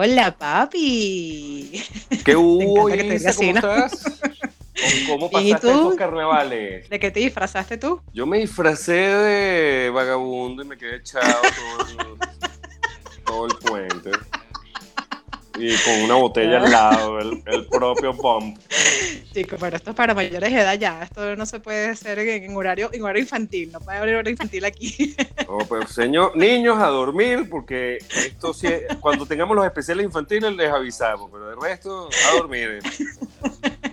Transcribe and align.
Hola, 0.00 0.30
papi. 0.30 1.84
¿Qué 2.24 2.36
hubo, 2.36 2.82
¿Cómo 2.82 2.88
estás? 2.88 4.20
¿Cómo 5.08 5.28
pasaste 5.28 5.72
estos 5.72 5.96
carnavales? 5.96 6.88
¿De 6.88 7.00
qué 7.00 7.10
te 7.10 7.18
disfrazaste 7.18 7.78
tú? 7.78 8.00
Yo 8.12 8.24
me 8.24 8.38
disfracé 8.38 8.92
de 8.92 9.90
vagabundo 9.90 10.62
y 10.62 10.66
me 10.66 10.78
quedé 10.78 10.98
echado 10.98 11.42
todo 13.24 13.46
el, 13.46 13.56
puente. 13.58 14.12
Y 15.58 15.76
con 15.78 16.02
una 16.04 16.14
botella 16.14 16.62
al 16.62 16.70
lado, 16.70 17.18
el, 17.18 17.66
propio 17.66 18.12
bomb. 18.12 18.56
Chicos, 19.32 19.58
pero 19.60 19.76
esto 19.76 19.90
es 19.90 19.96
para 19.96 20.14
mayores 20.14 20.52
de 20.52 20.60
edad 20.60 20.78
ya. 20.78 21.02
Esto 21.02 21.36
no 21.36 21.46
se 21.46 21.60
puede 21.60 21.88
hacer 21.88 22.18
en, 22.18 22.56
horario, 22.56 22.90
en 22.92 23.02
horario 23.02 23.22
infantil. 23.22 23.72
No 23.72 23.80
puede 23.80 23.98
haber 23.98 24.14
horario 24.14 24.30
infantil 24.30 24.64
aquí. 24.64 25.16
No, 25.48 25.58
pues 25.66 25.90
señor, 25.90 26.36
niños 26.36 26.78
a 26.78 26.88
dormir, 26.88 27.48
porque 27.50 27.98
esto 27.98 28.52
sí, 28.52 28.68
cuando 29.00 29.26
tengamos 29.26 29.56
los 29.56 29.64
especiales 29.64 30.04
infantiles 30.04 30.54
les 30.54 30.70
avisamos, 30.70 31.30
pero 31.32 31.48
de 31.48 31.56
resto 31.56 32.08
a 32.28 32.36
dormir. 32.36 32.80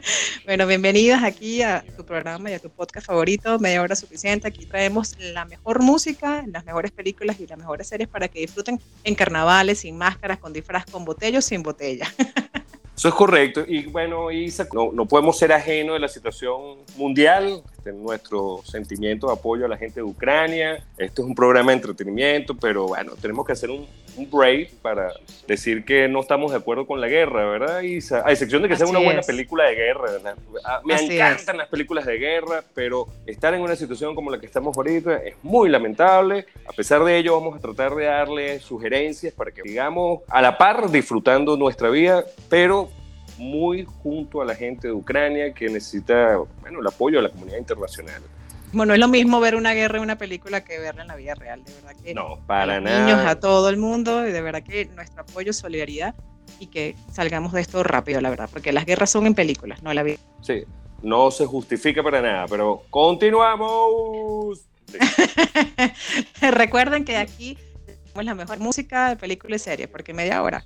Bueno, 0.46 0.68
bienvenidos 0.68 1.24
aquí 1.24 1.62
a 1.62 1.84
tu 1.98 2.06
programa 2.06 2.52
y 2.52 2.54
a 2.54 2.60
tu 2.60 2.70
podcast 2.70 3.08
favorito, 3.08 3.60
Media 3.60 3.82
Hora 3.82 3.96
Suficiente. 3.96 4.48
Aquí 4.48 4.66
traemos 4.66 5.16
la 5.20 5.46
mejor 5.46 5.82
música, 5.82 6.44
las 6.48 6.66
mejores 6.66 6.92
películas 6.92 7.40
y 7.40 7.48
las 7.48 7.58
mejores 7.58 7.88
series 7.88 8.10
para 8.10 8.28
que 8.28 8.40
disfruten 8.40 8.80
en 9.04 9.16
carnavales, 9.16 9.80
sin 9.80 9.98
máscaras, 9.98 10.38
con 10.40 10.54
disfraz, 10.54 10.86
con 10.86 11.06
botella 11.06 11.40
o 11.40 11.42
sin 11.42 11.64
botella. 11.64 12.08
Eso 12.96 13.10
es 13.10 13.14
correcto. 13.14 13.66
Y 13.68 13.88
bueno, 13.88 14.32
Isa, 14.32 14.68
no, 14.72 15.06
podemos 15.06 15.38
ser 15.38 15.52
ajenos 15.52 15.96
de 15.96 16.00
la 16.00 16.08
situación 16.08 16.78
mundial 16.96 17.62
nuestro 17.86 18.62
sentimiento 18.64 19.28
de 19.28 19.34
apoyo 19.34 19.66
a 19.66 19.68
la 19.68 19.78
gente 19.78 20.00
de 20.00 20.04
Ucrania. 20.04 20.84
Esto 20.98 21.22
es 21.22 21.28
un 21.28 21.36
programa 21.36 21.72
de 21.72 21.78
entretenimiento, 21.78 22.56
pero 22.56 22.88
bueno, 22.88 23.14
tenemos 23.22 23.46
que 23.46 23.52
hacer 23.52 23.70
un, 23.70 23.86
un 24.18 24.30
break 24.30 24.76
para 24.82 25.14
decir 25.48 25.84
que 25.86 26.08
no 26.08 26.22
estamos 26.22 26.52
de 26.52 26.58
acuerdo 26.58 26.86
con 26.86 27.02
la 27.02 27.08
guerra, 27.08 27.46
¿verdad, 27.46 27.82
Isa? 27.82 28.24
A 28.26 28.32
excepción 28.32 28.62
de 28.62 28.70
que 28.70 28.76
sea 28.76 28.88
una 28.88 29.00
buena 29.00 29.22
película 29.22 29.66
de 29.66 29.76
guerra, 29.76 30.12
¿verdad? 30.12 30.36
Ah, 30.64 30.82
me 30.84 30.96
encantan 30.96 31.58
las 31.58 31.68
películas 31.68 32.06
de 32.06 32.18
guerra, 32.18 32.64
pero 32.74 33.08
estar 33.26 33.54
en 33.54 33.62
una 33.62 33.76
situación 33.76 34.16
como 34.16 34.32
la 34.32 34.40
que 34.40 34.46
estamos 34.46 34.76
ahorita 34.78 35.18
es 35.18 35.36
muy 35.44 35.70
lamentable. 35.70 36.46
A 36.68 36.74
pesar 36.74 37.04
de 37.04 37.18
ello, 37.18 37.40
vamos 37.40 37.56
a 37.58 37.60
tratar 37.60 37.96
de 37.96 38.06
darle 38.06 38.60
sugerencias 38.60 39.34
para 39.34 39.52
que 39.52 39.62
sigamos 39.62 40.22
a 40.28 40.42
la 40.42 40.58
par 40.58 40.90
disfrutando 40.90 41.58
nuestra 41.58 41.90
vida, 41.90 42.24
pero 42.50 42.90
muy 43.38 43.86
junto 44.02 44.42
a 44.42 44.46
la 44.46 44.56
gente 44.56 44.88
de 44.88 44.94
Ucrania 44.94 45.54
que 45.54 45.68
necesita 45.68 46.38
bueno, 46.62 46.80
el 46.80 46.88
apoyo 46.88 47.18
de 47.18 47.24
la 47.24 47.30
comunidad 47.30 47.58
internacional. 47.58 48.22
Bueno, 48.76 48.94
es 48.94 49.00
lo 49.00 49.08
mismo 49.08 49.40
ver 49.40 49.56
una 49.56 49.74
guerra 49.74 50.00
en 50.00 50.04
una 50.04 50.18
película 50.18 50.66
que 50.66 50.78
verla 50.78 51.04
en 51.04 51.08
la 51.08 51.16
vida 51.16 51.34
real, 51.34 51.64
de 51.64 51.74
verdad 51.74 51.96
que 52.04 52.14
no, 52.14 52.42
para 52.46 52.76
a 52.76 52.82
nada. 52.82 53.06
niños, 53.06 53.26
a 53.26 53.40
todo 53.40 53.70
el 53.70 53.78
mundo, 53.78 54.28
y 54.28 54.34
de 54.34 54.42
verdad 54.42 54.64
que 54.64 54.84
nuestro 54.88 55.22
apoyo, 55.22 55.54
solidaridad 55.54 56.14
y 56.60 56.68
que 56.68 56.94
salgamos 57.10 57.54
de 57.54 57.62
esto 57.62 57.84
rápido, 57.84 58.20
la 58.20 58.30
verdad, 58.30 58.50
porque 58.52 58.74
las 58.74 58.86
guerras 58.86 59.10
son 59.10 59.28
en 59.28 59.34
películas, 59.34 59.82
no 59.82 59.92
en 59.92 59.96
la 59.96 60.04
vida. 60.04 60.18
Sí, 60.42 60.66
no 61.02 61.32
se 61.32 61.46
justifica 61.46 62.04
para 62.04 62.22
nada, 62.22 62.48
pero 62.50 62.84
continuamos. 62.90 64.68
Recuerden 66.42 67.06
que 67.06 67.16
aquí 67.16 67.58
tenemos 67.86 68.26
la 68.26 68.36
mejor 68.36 68.60
música 68.60 69.08
de 69.08 69.16
película 69.16 69.56
y 69.56 69.60
serie, 69.60 69.88
porque 69.88 70.14
media 70.14 70.44
hora 70.44 70.66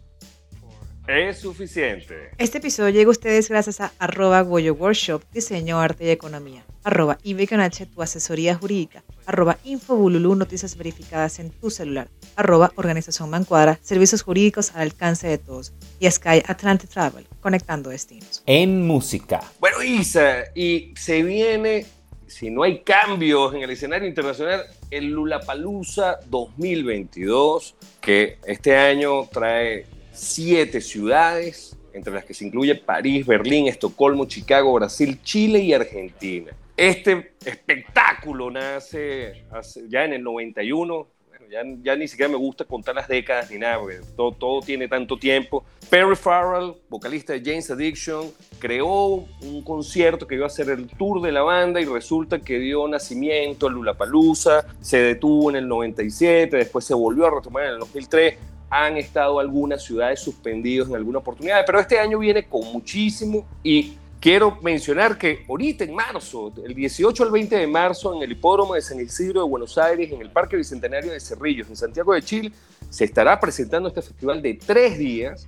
es 1.10 1.40
suficiente. 1.40 2.30
Este 2.38 2.60
episodio 2.60 2.90
llega 2.90 3.08
a 3.08 3.12
ustedes 3.12 3.50
gracias 3.50 3.82
a 3.82 3.92
arroba 3.98 4.42
Goyo 4.42 4.76
Workshop, 4.76 5.24
diseño, 5.34 5.80
arte 5.80 6.06
y 6.06 6.10
economía, 6.10 6.64
arroba 6.84 7.18
H, 7.24 7.86
tu 7.88 8.02
asesoría 8.04 8.56
jurídica, 8.56 9.04
arroba 9.26 9.58
Infobululu, 9.64 10.36
noticias 10.36 10.78
verificadas 10.78 11.40
en 11.40 11.50
tu 11.50 11.72
celular, 11.72 12.10
arroba 12.36 12.72
Organización 12.76 13.32
Mancuadra, 13.32 13.80
servicios 13.82 14.22
jurídicos 14.22 14.76
al 14.76 14.82
alcance 14.82 15.28
de 15.28 15.40
todos, 15.40 15.74
y 16.00 16.10
Sky 16.10 16.44
Atlantic 16.46 16.92
Travel, 16.92 17.26
conectando 17.42 17.90
destinos. 17.90 18.44
En 18.46 18.86
música. 18.86 19.42
Bueno, 19.60 19.82
Isa, 19.82 20.44
y 20.54 20.94
se 20.96 21.24
viene 21.24 21.88
si 22.28 22.52
no 22.52 22.62
hay 22.62 22.82
cambios 22.82 23.56
en 23.56 23.64
el 23.64 23.72
escenario 23.72 24.08
internacional, 24.08 24.64
el 24.92 25.08
Lulapalooza 25.08 26.20
2022, 26.28 27.76
que 28.00 28.38
este 28.46 28.78
año 28.78 29.28
trae 29.32 29.88
siete 30.12 30.82
ciudades, 30.82 31.78
entre 31.94 32.14
las 32.14 32.26
que 32.26 32.34
se 32.34 32.46
incluye 32.46 32.76
París, 32.76 33.26
Berlín, 33.26 33.68
Estocolmo, 33.68 34.26
Chicago, 34.26 34.74
Brasil, 34.74 35.20
Chile 35.24 35.60
y 35.60 35.74
Argentina. 35.74 36.52
Este 36.78 37.34
espectáculo 37.44 38.50
nace 38.50 39.44
ya 39.90 40.06
en 40.06 40.14
el 40.14 40.24
91, 40.24 41.08
ya, 41.52 41.62
ya, 41.82 41.96
ni 41.96 42.08
siquiera 42.08 42.32
me 42.32 42.38
gusta 42.38 42.64
contar 42.64 42.96
las 42.96 43.08
décadas 43.08 43.50
ni 43.50 43.58
nada, 43.58 43.80
todo, 44.16 44.62
tiene 44.62 44.88
tanto 44.88 45.18
tiempo. 45.18 45.66
Perry 45.90 46.16
Farrell, 46.16 46.76
vocalista 46.88 47.34
de 47.34 47.42
James 47.44 47.70
Addiction, 47.72 48.32
creó 48.60 49.26
un 49.42 49.64
concierto 49.64 50.28
que 50.28 50.36
iba 50.36 50.46
a 50.46 50.50
ser 50.50 50.70
el 50.70 50.88
tour 50.88 51.22
de 51.22 51.32
la 51.32 51.42
banda 51.42 51.82
y 51.82 51.86
resulta 51.86 52.40
que 52.40 52.60
dio 52.60 52.88
nacimiento 52.88 53.68
a 53.68 53.72
Lulapalooza, 53.72 54.66
se 54.80 55.00
detuvo 55.00 55.50
en 55.50 55.58
el 55.58 55.68
97, 55.68 56.56
después 56.56 56.86
se 56.86 56.94
volvió 56.94 57.26
a 57.26 57.32
retomar 57.32 57.66
en 57.66 57.74
el 57.74 57.80
2003 57.80 58.38
han 58.70 58.98
estado 58.98 59.40
algunas 59.40 59.84
ciudades 59.84 60.20
suspendidos 60.20 60.90
en 60.90 60.96
alguna 60.96 61.20
oportunidad, 61.20 61.64
pero 61.66 61.80
este 61.80 62.00
año 62.00 62.20
viene 62.20 62.48
con 62.48 62.72
muchísimo 62.72 63.46
y 63.64 63.94
quiero 64.20 64.58
mencionar 64.62 65.18
que 65.18 65.46
ahorita 65.48 65.84
en 65.84 65.96
marzo, 65.96 66.54
el 66.64 66.74
18 66.74 67.24
al 67.24 67.32
20 67.32 67.56
de 67.56 67.68
marzo, 67.68 68.16
en 68.16 68.22
el 68.22 68.32
hipódromo 68.32 68.76
de 68.76 68.82
San 68.82 69.00
Isidro 69.00 69.42
de 69.42 69.50
Buenos 69.50 69.78
Aires, 69.78 70.12
en 70.12 70.22
el 70.22 70.30
Parque 70.30 70.58
Bicentenario 70.58 71.12
de 71.12 71.20
Cerrillos, 71.20 71.70
en 71.70 71.76
Santiago 71.76 72.14
de 72.14 72.22
Chile, 72.22 72.52
se 72.90 73.06
estará 73.06 73.40
presentando 73.40 73.90
este 73.90 74.02
festival 74.02 74.42
de 74.42 74.54
tres 74.54 74.98
días, 74.98 75.48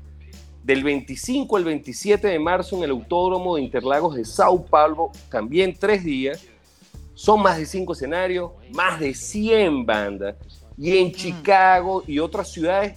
del 0.64 0.84
25 0.84 1.58
al 1.58 1.64
27 1.64 2.28
de 2.28 2.40
marzo 2.40 2.78
en 2.78 2.84
el 2.84 2.92
Autódromo 2.92 3.56
de 3.56 3.64
Interlagos 3.64 4.16
de 4.16 4.26
Sao 4.26 4.64
Paulo, 4.64 5.12
también 5.30 5.76
tres 5.78 6.04
días. 6.04 6.44
Son 7.14 7.42
más 7.42 7.58
de 7.58 7.66
cinco 7.66 7.94
escenarios, 7.94 8.52
más 8.74 9.00
de 9.00 9.14
100 9.14 9.86
bandas. 9.86 10.36
Y 10.78 10.98
en 10.98 11.10
mm. 11.10 11.12
Chicago 11.14 12.04
y 12.08 12.20
otras 12.20 12.52
ciudades 12.52 12.94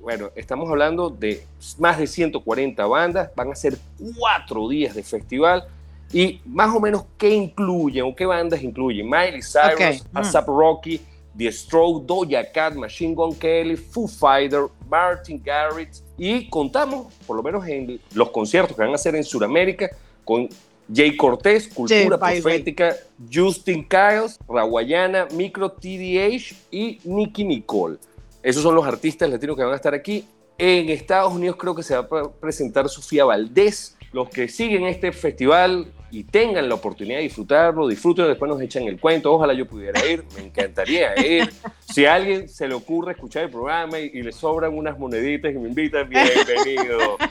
bueno, 0.00 0.30
estamos 0.34 0.68
hablando 0.70 1.10
de 1.10 1.44
más 1.78 1.98
de 1.98 2.06
140 2.06 2.86
bandas, 2.86 3.30
van 3.34 3.50
a 3.50 3.54
ser 3.54 3.76
cuatro 4.16 4.68
días 4.68 4.94
de 4.94 5.02
festival. 5.02 5.66
Y 6.12 6.40
más 6.46 6.74
o 6.74 6.80
menos, 6.80 7.04
¿qué 7.18 7.30
incluyen 7.30 8.04
o 8.06 8.16
qué 8.16 8.24
bandas 8.24 8.62
incluyen? 8.62 9.08
Miley 9.08 9.42
Cyrus, 9.42 10.04
mm. 10.10 10.16
ASAP 10.16 10.46
Rocky, 10.46 11.00
The 11.36 11.52
Stroke, 11.52 12.06
Doja 12.06 12.50
Cat, 12.50 12.74
Machine 12.74 13.14
Gun 13.14 13.34
Kelly, 13.34 13.76
Foo 13.76 14.08
Fighter, 14.08 14.66
Martin 14.88 15.40
Garrix. 15.44 16.02
Y 16.16 16.48
contamos, 16.48 17.12
por 17.26 17.36
lo 17.36 17.42
menos 17.42 17.66
en 17.66 18.00
los 18.14 18.30
conciertos 18.30 18.74
que 18.74 18.82
van 18.82 18.92
a 18.92 18.94
hacer 18.94 19.14
en 19.14 19.24
Sudamérica, 19.24 19.90
con 20.24 20.48
Jay 20.92 21.16
Cortés, 21.16 21.68
Cultura 21.68 22.18
Profética, 22.18 22.96
Justin 23.32 23.86
Kyles, 23.86 24.38
Rawayana, 24.48 25.28
Micro 25.32 25.70
TDH 25.70 26.54
y 26.70 26.98
Nicky 27.04 27.44
Nicole. 27.44 27.98
Esos 28.42 28.62
son 28.62 28.74
los 28.74 28.86
artistas 28.86 29.28
latinos 29.28 29.56
que 29.56 29.62
van 29.62 29.72
a 29.72 29.76
estar 29.76 29.94
aquí. 29.94 30.26
En 30.56 30.88
Estados 30.88 31.32
Unidos 31.32 31.56
creo 31.56 31.74
que 31.74 31.82
se 31.82 31.96
va 31.96 32.20
a 32.20 32.30
presentar 32.30 32.88
Sofía 32.88 33.24
Valdés. 33.24 33.96
Los 34.12 34.30
que 34.30 34.48
siguen 34.48 34.84
este 34.86 35.12
festival 35.12 35.92
y 36.10 36.24
tengan 36.24 36.68
la 36.68 36.74
oportunidad 36.74 37.18
de 37.18 37.24
disfrutarlo, 37.24 37.86
disfruten, 37.86 38.26
después 38.26 38.48
nos 38.48 38.60
echan 38.60 38.84
el 38.84 38.98
cuento. 38.98 39.32
Ojalá 39.32 39.52
yo 39.52 39.66
pudiera 39.66 40.04
ir, 40.06 40.24
me 40.34 40.42
encantaría 40.46 41.18
ir. 41.24 41.52
Si 41.88 42.06
a 42.06 42.14
alguien 42.14 42.48
se 42.48 42.66
le 42.66 42.74
ocurre 42.74 43.12
escuchar 43.12 43.44
el 43.44 43.50
programa 43.50 43.98
y, 43.98 44.22
le 44.22 44.32
sobran 44.32 44.76
unas 44.76 44.98
moneditas 44.98 45.52
y 45.52 45.58
me 45.58 45.68
invitan, 45.68 46.08
bienvenido. 46.08 47.16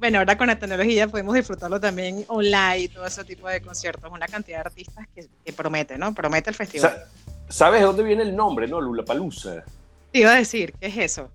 Bueno, 0.00 0.18
ahora 0.18 0.36
con 0.36 0.48
la 0.48 0.58
tecnología 0.58 1.08
podemos 1.08 1.34
disfrutarlo 1.34 1.80
también 1.80 2.24
online, 2.28 2.88
todo 2.88 3.06
ese 3.06 3.24
tipo 3.24 3.48
de 3.48 3.62
conciertos, 3.62 4.10
una 4.12 4.26
cantidad 4.26 4.58
de 4.58 4.66
artistas 4.66 5.06
que, 5.14 5.26
que 5.42 5.52
promete, 5.52 5.96
¿no? 5.96 6.12
Promete 6.14 6.50
el 6.50 6.56
festival. 6.56 7.04
¿Sabes 7.48 7.80
de 7.80 7.86
dónde 7.86 8.02
viene 8.02 8.22
el 8.22 8.34
nombre, 8.34 8.66
no? 8.66 8.80
Lulapalooza. 8.80 9.62
Te 10.12 10.18
iba 10.20 10.32
a 10.32 10.36
decir, 10.36 10.72
¿qué 10.80 10.86
es 10.88 10.96
eso? 10.96 11.30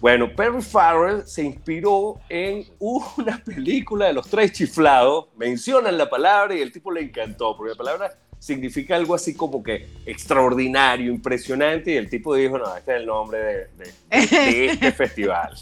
Bueno, 0.00 0.28
Perry 0.34 0.62
Farrell 0.62 1.22
se 1.26 1.42
inspiró 1.44 2.18
en 2.28 2.64
una 2.78 3.38
película 3.44 4.06
de 4.06 4.12
los 4.14 4.28
tres 4.28 4.52
chiflados. 4.52 5.26
Mencionan 5.36 5.96
la 5.96 6.08
palabra 6.10 6.54
y 6.54 6.60
el 6.60 6.72
tipo 6.72 6.90
le 6.90 7.02
encantó, 7.02 7.56
porque 7.56 7.70
la 7.70 7.76
palabra 7.76 8.12
significa 8.38 8.96
algo 8.96 9.14
así 9.14 9.34
como 9.34 9.62
que 9.62 9.88
extraordinario, 10.04 11.12
impresionante, 11.12 11.92
y 11.92 11.96
el 11.96 12.10
tipo 12.10 12.34
dijo, 12.34 12.58
no, 12.58 12.76
este 12.76 12.94
es 12.96 13.00
el 13.00 13.06
nombre 13.06 13.38
de, 13.38 13.54
de- 13.76 14.26
de 14.26 14.66
este 14.72 14.92
festival. 14.92 15.54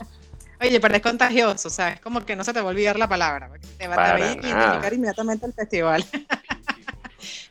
Oye, 0.62 0.80
pero 0.80 0.94
es 0.94 1.02
contagioso, 1.02 1.68
o 1.68 1.70
sea, 1.70 1.90
es 1.90 2.00
como 2.00 2.24
que 2.24 2.36
no 2.36 2.44
se 2.44 2.52
te 2.54 2.60
va 2.60 2.66
a 2.68 2.70
olvidar 2.70 2.98
la 2.98 3.08
palabra, 3.08 3.50
te 3.78 3.88
va, 3.88 3.94
te 3.96 4.00
va 4.00 4.14
a 4.14 4.18
identificar 4.18 4.92
inmediatamente 4.94 5.46
el 5.46 5.52
festival. 5.54 6.04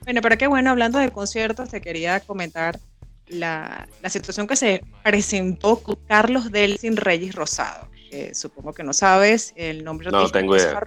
bueno, 0.03 0.21
pero 0.21 0.37
qué 0.37 0.47
bueno, 0.47 0.71
hablando 0.71 0.99
de 0.99 1.11
conciertos, 1.11 1.69
te 1.69 1.81
quería 1.81 2.19
comentar 2.21 2.79
la, 3.27 3.87
la 4.01 4.09
situación 4.09 4.47
que 4.47 4.55
se 4.55 4.83
presentó 5.03 5.81
con 5.81 5.95
Carlos 6.07 6.51
Delsin 6.51 6.97
Reyes 6.97 7.35
Rosado. 7.35 7.87
que 8.09 8.33
supongo 8.33 8.73
que 8.73 8.83
no 8.83 8.93
sabes, 8.93 9.53
el 9.55 9.83
nombre 9.83 10.09
No, 10.11 10.29
tengo 10.29 10.55
es 10.55 10.63
idea. 10.63 10.81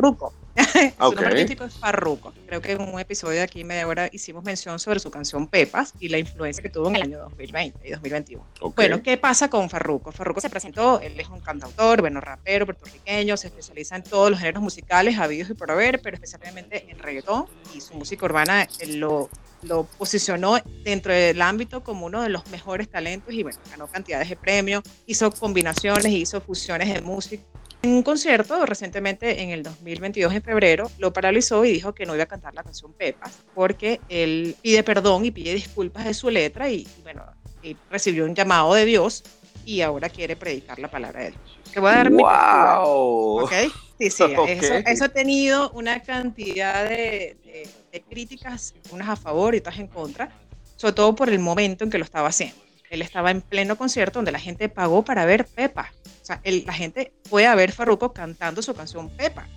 Farruko. 0.56 0.94
Su 0.99 1.04
Ok. 1.06 1.14
nombre 1.14 1.26
artístico 1.26 1.64
es 1.64 1.75
Farruko. 1.75 2.32
Creo 2.46 2.60
que 2.60 2.72
en 2.72 2.81
un 2.82 3.00
episodio 3.00 3.38
de 3.38 3.43
aquí 3.43 3.64
media 3.64 3.87
hora 3.87 4.08
hicimos 4.12 4.44
mención 4.44 4.78
sobre 4.78 5.00
su 5.00 5.10
canción 5.10 5.46
Pepas 5.46 5.94
y 6.00 6.08
la 6.08 6.19
influencia 6.19 6.62
que 6.62 6.69
tuvo 6.69 6.88
en 6.88 6.96
el 6.96 7.02
año 7.02 7.19
2020 7.20 7.88
y 7.88 7.90
2021. 7.93 8.44
Ok. 8.60 8.76
Bueno, 8.76 9.02
¿qué 9.02 9.16
pasa 9.16 9.49
con 9.49 9.70
Farruko? 9.70 10.12
Farruko 10.12 10.40
se 10.40 10.50
presentó, 10.50 11.00
él 11.00 11.19
es 11.19 11.28
un 11.28 11.40
cantautor, 11.40 12.00
bueno, 12.00 12.20
rapero 12.20 12.66
puertorriqueño, 12.66 13.37
se 13.37 13.49
especializa 13.49 13.96
en 13.96 14.02
todos 14.02 14.31
los 14.31 14.38
géneros 14.40 14.62
musicales 14.62 15.19
habidos 15.19 15.50
y 15.50 15.54
por 15.54 15.70
haber, 15.70 16.00
pero 16.02 16.14
especialmente 16.14 16.90
en 16.90 16.98
reggaetón 16.98 17.46
y 17.75 17.81
su 17.81 17.94
música 17.94 18.25
urbana 18.26 18.62
eh, 18.78 18.87
lo, 18.96 19.31
lo 19.62 19.84
posicionó 19.84 20.58
dentro 20.84 21.12
del 21.12 21.40
ámbito 21.40 21.82
como 21.82 22.06
uno 22.06 22.22
de 22.22 22.28
los 22.28 22.46
mejores 22.48 22.88
talentos 22.90 23.32
y 23.32 23.43
bueno, 23.43 23.58
ganó 23.70 23.87
cantidades 23.87 24.28
de 24.28 24.37
premios, 24.37 24.82
hizo 25.06 25.31
combinaciones, 25.31 26.06
hizo 26.12 26.40
fusiones 26.40 26.93
de 26.93 27.00
música. 27.00 27.43
En 27.82 27.90
un 27.94 28.02
concierto 28.05 28.64
recientemente 28.64 29.43
en 29.43 29.50
el 29.50 29.64
2022 29.64 30.32
en 30.32 30.43
febrero 30.43 30.88
lo 30.99 31.12
paralizó 31.12 31.64
y 31.64 31.73
dijo 31.73 31.93
que 31.93 32.06
no 32.06 32.14
iba 32.14 32.23
a 32.25 32.29
cantar 32.29 32.55
la 32.55 32.62
canción 32.62 32.93
Pepas 32.93 33.32
porque 33.55 34.00
él 34.08 34.55
pide 34.62 34.84
perdón 34.84 35.25
y 35.25 35.32
pide 35.32 35.52
disculpas 35.55 36.05
de 36.05 36.14
su 36.14 36.31
letra 36.31 36.70
y, 36.70 36.87
bueno, 37.02 37.25
y 37.61 37.76
recibió 37.90 38.25
un 38.25 38.37
llamado 38.37 38.73
de 38.75 38.84
Dios 38.84 39.25
y 39.67 39.81
ahora 39.81 40.08
quiere 40.08 40.37
predicar 40.37 40.79
la 40.79 40.88
palabra 40.88 41.25
de 41.25 41.31
Dios. 41.31 41.58
Te 41.73 41.81
voy 41.81 41.90
a 41.90 41.94
dar 41.94 42.11
mi 42.11 42.23
¡Wow! 42.23 43.40
¿ok? 43.43 43.52
Sí, 43.99 44.11
sí, 44.11 44.25
Ok. 44.37 44.49
eso, 44.49 44.75
eso 44.87 45.05
ha 45.05 45.08
tenido 45.08 45.70
una 45.73 46.00
cantidad 46.02 46.84
de, 46.88 47.37
de- 47.44 47.69
de 47.90 48.02
críticas, 48.02 48.75
unas 48.93 49.08
a 49.08 49.17
favor 49.17 49.55
y 49.55 49.58
otras 49.58 49.79
en 49.79 49.88
contra, 49.88 50.31
sobre 50.76 50.94
todo 50.94 51.14
por 51.17 51.29
el 51.29 51.38
momento 51.40 51.82
en 51.84 51.90
que 51.90 51.99
lo 51.99 52.05
estaba 52.05 52.29
haciendo. 52.29 52.56
Él 52.92 53.00
estaba 53.00 53.30
en 53.30 53.40
pleno 53.40 53.78
concierto 53.78 54.18
donde 54.18 54.32
la 54.32 54.38
gente 54.38 54.68
pagó 54.68 55.02
para 55.02 55.24
ver 55.24 55.46
Pepa. 55.46 55.90
O 56.20 56.24
sea, 56.24 56.42
la 56.44 56.74
gente 56.74 57.14
fue 57.28 57.46
a 57.46 57.54
ver 57.54 57.72
Farruko 57.72 58.12
cantando 58.12 58.60
su 58.60 58.74
canción 58.74 59.08
Pepa. 59.16 59.48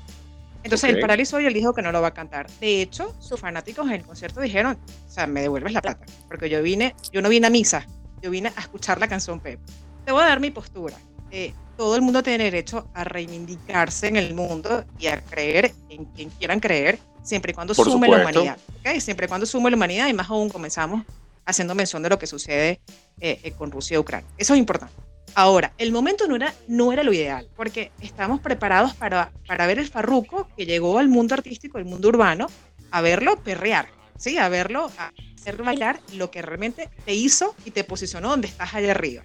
Entonces 0.63 0.89
Ok. 0.89 0.95
él 0.95 1.01
paralizó 1.01 1.41
y 1.41 1.45
él 1.45 1.53
dijo 1.53 1.73
que 1.73 1.81
no 1.81 1.91
lo 1.91 2.01
va 2.01 2.07
a 2.07 2.13
cantar. 2.13 2.49
De 2.61 2.81
hecho, 2.81 3.13
sus 3.19 3.37
fanáticos 3.37 3.85
en 3.87 3.95
el 3.95 4.03
concierto 4.03 4.39
dijeron, 4.39 4.77
o 5.05 5.11
sea, 5.11 5.27
me 5.27 5.41
devuelves 5.41 5.73
la 5.73 5.81
plata, 5.81 6.05
porque 6.29 6.49
yo 6.49 6.63
vine, 6.63 6.95
yo 7.11 7.21
no 7.21 7.27
vine 7.27 7.47
a 7.47 7.49
misa, 7.49 7.85
yo 8.21 8.31
vine 8.31 8.53
a 8.55 8.61
escuchar 8.61 9.01
la 9.01 9.09
canción 9.09 9.41
Pepa. 9.41 9.61
Te 10.05 10.13
voy 10.13 10.23
a 10.23 10.27
dar 10.27 10.39
mi 10.39 10.49
postura. 10.49 10.95
Eh, 11.29 11.53
todo 11.75 11.97
el 11.97 12.03
mundo 12.03 12.23
tiene 12.23 12.45
derecho 12.45 12.88
a 12.93 13.03
reivindicarse 13.03 14.07
en 14.07 14.15
el 14.15 14.33
mundo 14.33 14.85
y 14.97 15.07
a 15.07 15.19
creer 15.19 15.73
en 15.89 16.05
quien 16.05 16.29
quieran 16.29 16.61
creer, 16.61 16.99
siempre 17.21 17.51
y 17.51 17.53
cuando 17.53 17.73
Por 17.75 17.85
sume 17.91 18.07
la 18.07 18.21
humanidad. 18.21 18.57
¿ok? 18.79 18.97
Siempre 19.01 19.25
y 19.25 19.27
cuando 19.27 19.45
sume 19.45 19.69
la 19.69 19.75
humanidad, 19.75 20.07
y 20.07 20.13
más 20.13 20.29
aún 20.29 20.49
comenzamos 20.49 21.03
haciendo 21.45 21.75
mención 21.75 22.03
de 22.03 22.09
lo 22.09 22.19
que 22.19 22.27
sucede 22.27 22.81
eh, 23.19 23.39
eh, 23.44 23.51
con 23.51 23.71
Rusia 23.71 23.95
y 23.95 23.97
Ucrania. 23.97 24.30
Eso 24.38 24.53
es 24.53 24.59
importante. 24.59 24.94
Ahora, 25.33 25.74
el 25.77 25.92
momento 25.92 26.27
no 26.27 26.38
era, 26.38 26.53
no 26.68 26.94
era 26.94 27.03
lo 27.03 27.12
ideal, 27.12 27.50
porque 27.56 27.92
estamos 28.01 28.39
preparados 28.39 28.94
para, 28.94 29.31
para 29.47 29.68
ver 29.68 29.80
el 29.80 29.88
farruco 29.88 30.47
que 30.56 30.65
llegó 30.65 30.97
al 30.97 31.09
mundo 31.09 31.33
artístico, 31.33 31.77
al 31.77 31.86
mundo 31.86 32.07
urbano, 32.07 32.47
a 32.92 33.01
verlo 33.01 33.36
perrear, 33.44 33.88
¿sí? 34.18 34.38
a 34.38 34.47
verlo 34.47 34.89
a 34.97 35.12
hacer 35.38 35.62
bailar 35.62 36.00
lo 36.13 36.31
que 36.31 36.42
realmente 36.42 36.89
te 37.06 37.13
hizo 37.13 37.53
y 37.65 37.71
te 37.71 37.83
posicionó 37.83 38.30
donde 38.30 38.48
estás 38.48 38.74
allá 38.74 38.91
arriba. 38.91 39.24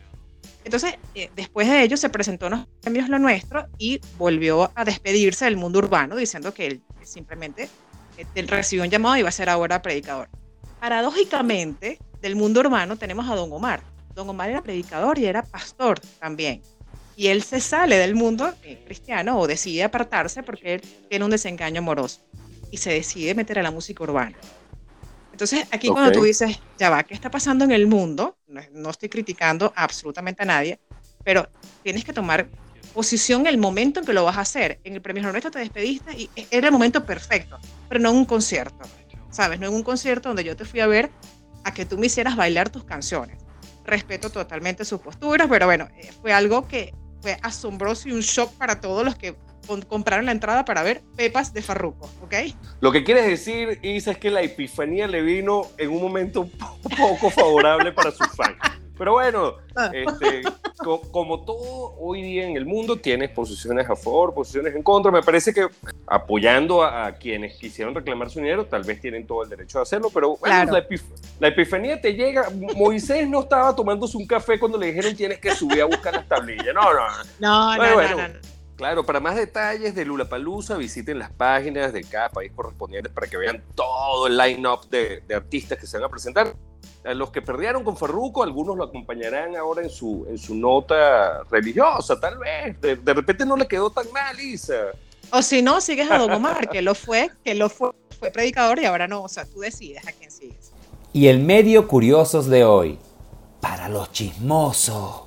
Entonces, 0.64 0.94
eh, 1.14 1.30
después 1.34 1.68
de 1.68 1.82
ello, 1.82 1.96
se 1.96 2.10
presentó 2.10 2.46
en 2.46 2.52
los 2.52 2.66
premios 2.82 3.08
Lo 3.08 3.18
Nuestro 3.18 3.66
y 3.78 4.00
volvió 4.18 4.70
a 4.74 4.84
despedirse 4.84 5.46
del 5.46 5.56
mundo 5.56 5.78
urbano, 5.78 6.16
diciendo 6.16 6.52
que 6.52 6.66
él 6.66 6.82
simplemente 7.02 7.68
eh, 8.18 8.42
recibió 8.42 8.84
un 8.84 8.90
llamado 8.90 9.16
y 9.16 9.20
iba 9.20 9.28
a 9.28 9.32
ser 9.32 9.48
ahora 9.48 9.80
predicador. 9.80 10.28
Paradójicamente, 10.80 11.98
del 12.20 12.36
mundo 12.36 12.60
urbano 12.60 12.96
tenemos 12.96 13.28
a 13.28 13.34
Don 13.34 13.52
Omar. 13.52 13.82
Don 14.14 14.28
Omar 14.28 14.50
era 14.50 14.62
predicador 14.62 15.18
y 15.18 15.26
era 15.26 15.42
pastor 15.42 16.00
también. 16.18 16.62
Y 17.16 17.28
él 17.28 17.42
se 17.42 17.60
sale 17.60 17.96
del 17.96 18.14
mundo 18.14 18.54
eh, 18.62 18.78
cristiano 18.84 19.38
o 19.38 19.46
decide 19.46 19.82
apartarse 19.84 20.42
porque 20.42 20.74
él 20.74 20.80
tiene 21.08 21.24
un 21.24 21.30
desengaño 21.30 21.80
amoroso 21.80 22.20
y 22.70 22.76
se 22.76 22.92
decide 22.92 23.34
meter 23.34 23.58
a 23.58 23.62
la 23.62 23.70
música 23.70 24.02
urbana. 24.02 24.36
Entonces, 25.32 25.66
aquí 25.70 25.88
cuando 25.88 26.12
tú 26.12 26.22
dices, 26.24 26.58
ya 26.78 26.90
va, 26.90 27.02
¿qué 27.02 27.14
está 27.14 27.30
pasando 27.30 27.64
en 27.64 27.70
el 27.72 27.86
mundo? 27.86 28.36
No, 28.48 28.60
no 28.72 28.90
estoy 28.90 29.08
criticando 29.08 29.72
absolutamente 29.74 30.42
a 30.42 30.46
nadie, 30.46 30.78
pero 31.24 31.48
tienes 31.82 32.04
que 32.04 32.12
tomar 32.12 32.50
posición 32.92 33.42
en 33.42 33.46
el 33.48 33.58
momento 33.58 34.00
en 34.00 34.06
que 34.06 34.12
lo 34.12 34.24
vas 34.24 34.36
a 34.36 34.42
hacer. 34.42 34.80
En 34.84 34.94
el 34.94 35.02
premio 35.02 35.26
Ernesto 35.26 35.50
te 35.50 35.60
despediste 35.60 36.12
y 36.16 36.30
e- 36.34 36.46
era 36.50 36.66
el 36.66 36.72
momento 36.72 37.04
perfecto, 37.04 37.58
pero 37.88 38.00
no 38.00 38.10
en 38.10 38.16
un 38.16 38.24
concierto, 38.24 38.84
¿sabes? 39.30 39.60
No 39.60 39.68
en 39.68 39.74
un 39.74 39.82
concierto 39.82 40.28
donde 40.28 40.44
yo 40.44 40.56
te 40.56 40.64
fui 40.64 40.80
a 40.80 40.86
ver 40.86 41.10
a 41.64 41.72
que 41.74 41.84
tú 41.84 41.98
me 41.98 42.06
hicieras 42.06 42.36
bailar 42.36 42.68
tus 42.70 42.84
canciones. 42.84 43.38
Respeto 43.84 44.30
totalmente 44.30 44.84
sus 44.84 45.00
posturas, 45.00 45.48
pero 45.48 45.66
bueno, 45.66 45.88
eh, 45.96 46.10
fue 46.20 46.32
algo 46.32 46.66
que 46.68 46.94
fue 47.22 47.36
asombroso 47.42 48.08
y 48.08 48.12
un 48.12 48.20
shock 48.20 48.52
para 48.52 48.80
todos 48.80 49.04
los 49.04 49.14
que 49.16 49.36
compraron 49.88 50.26
la 50.26 50.32
entrada 50.32 50.64
para 50.64 50.82
ver 50.82 51.02
Pepas 51.16 51.52
de 51.52 51.62
Farruko, 51.62 52.10
¿ok? 52.22 52.34
Lo 52.80 52.90
que 52.90 53.04
quieres 53.04 53.26
decir, 53.26 53.78
Isa, 53.82 54.12
es 54.12 54.18
que 54.18 54.30
la 54.30 54.42
epifanía 54.42 55.06
le 55.06 55.22
vino 55.22 55.62
en 55.78 55.90
un 55.90 56.00
momento 56.02 56.48
poco 56.98 57.30
favorable 57.30 57.92
para 57.92 58.10
sus 58.10 58.26
fans. 58.34 58.56
Pero 58.98 59.12
bueno, 59.12 59.54
Ah. 59.76 59.90
este, 59.94 60.42
co- 60.82 61.00
como 61.12 61.40
todo 61.44 61.94
hoy 61.98 62.22
día 62.22 62.46
en 62.48 62.56
el 62.56 62.66
mundo, 62.66 62.96
tienes 62.96 63.30
posiciones 63.30 63.88
a 63.88 63.96
favor, 63.96 64.34
posiciones 64.34 64.74
en 64.74 64.82
contra. 64.82 65.10
Me 65.12 65.22
parece 65.22 65.52
que 65.52 65.66
apoyando 66.06 66.82
a, 66.82 67.06
a 67.06 67.12
quienes 67.16 67.56
quisieron 67.56 67.94
reclamar 67.94 68.30
su 68.30 68.38
dinero, 68.40 68.66
tal 68.66 68.82
vez 68.84 69.00
tienen 69.00 69.26
todo 69.26 69.42
el 69.42 69.48
derecho 69.50 69.78
a 69.78 69.82
hacerlo, 69.82 70.10
pero 70.12 70.36
bueno, 70.36 70.42
Claro. 70.44 70.72
la, 70.72 70.88
epif- 70.88 71.04
la 71.38 71.48
epifanía 71.48 72.00
te 72.00 72.14
llega. 72.14 72.48
Moisés 72.76 73.28
no 73.28 73.40
estaba 73.40 73.74
tomándose 73.76 74.16
un 74.16 74.26
café 74.26 74.58
cuando 74.58 74.78
le 74.78 74.86
dijeron 74.88 75.14
tienes 75.14 75.38
que 75.38 75.54
subir 75.54 75.82
a 75.82 75.84
buscar 75.84 76.14
las 76.14 76.26
tablillas. 76.28 76.74
No, 76.74 76.92
no, 76.92 77.00
No, 77.38 77.76
Bueno, 77.76 77.94
bueno. 77.94 78.18
Claro, 78.76 79.04
para 79.04 79.20
más 79.20 79.36
detalles 79.36 79.94
de 79.94 80.06
Lulapalooza, 80.06 80.78
visiten 80.78 81.18
las 81.18 81.30
páginas 81.30 81.92
de 81.92 82.02
cada 82.02 82.30
país 82.30 82.50
correspondiente 82.56 83.10
para 83.10 83.26
que 83.26 83.36
vean 83.36 83.62
todo 83.74 84.26
el 84.26 84.38
line-up 84.38 84.88
de, 84.88 85.20
de 85.28 85.34
artistas 85.34 85.76
que 85.78 85.86
se 85.86 85.98
van 85.98 86.04
a 86.06 86.08
presentar. 86.08 86.54
A 87.04 87.14
los 87.14 87.30
que 87.30 87.40
perdieron 87.40 87.82
con 87.82 87.96
Farruko, 87.96 88.42
algunos 88.42 88.76
lo 88.76 88.84
acompañarán 88.84 89.56
ahora 89.56 89.82
en 89.82 89.90
su, 89.90 90.26
en 90.28 90.36
su 90.36 90.54
nota 90.54 91.42
religiosa, 91.50 92.20
tal 92.20 92.38
vez. 92.38 92.80
De, 92.80 92.96
de 92.96 93.14
repente 93.14 93.46
no 93.46 93.56
le 93.56 93.66
quedó 93.66 93.90
tan 93.90 94.10
mal, 94.12 94.38
Isa. 94.38 94.92
O 95.32 95.42
si 95.42 95.62
no, 95.62 95.80
sigues 95.80 96.10
a 96.10 96.18
Don 96.18 96.30
Omar, 96.30 96.68
que 96.68 96.82
lo 96.82 96.94
fue, 96.94 97.30
que 97.44 97.54
lo 97.54 97.68
fue, 97.68 97.92
fue 98.18 98.30
predicador 98.30 98.80
y 98.80 98.84
ahora 98.84 99.08
no. 99.08 99.22
O 99.22 99.28
sea, 99.28 99.46
tú 99.46 99.60
decides 99.60 100.06
a 100.06 100.12
quién 100.12 100.30
sigues. 100.30 100.72
Y 101.12 101.28
el 101.28 101.40
medio 101.40 101.88
curiosos 101.88 102.46
de 102.46 102.64
hoy. 102.64 102.98
Para 103.60 103.88
los 103.88 104.10
chismosos. 104.12 105.22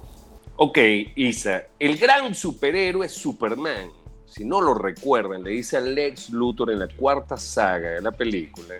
Ok, 0.56 0.77
Isa, 1.15 1.63
el 1.80 1.98
gran 1.98 2.34
superhéroe 2.34 3.10
Superman, 3.10 3.92
si 4.25 4.46
no 4.46 4.62
lo 4.62 4.74
recuerdan, 4.74 5.44
le 5.44 5.51
dice 5.51 5.77
a 5.77 5.82
Lex 5.82 6.30
Luthor 6.30 6.72
en 6.72 6.80
la 6.80 6.88
cuarta 6.88 7.38
saga 7.38 7.89
de 7.92 8.01
la 8.01 8.12
película, 8.12 8.75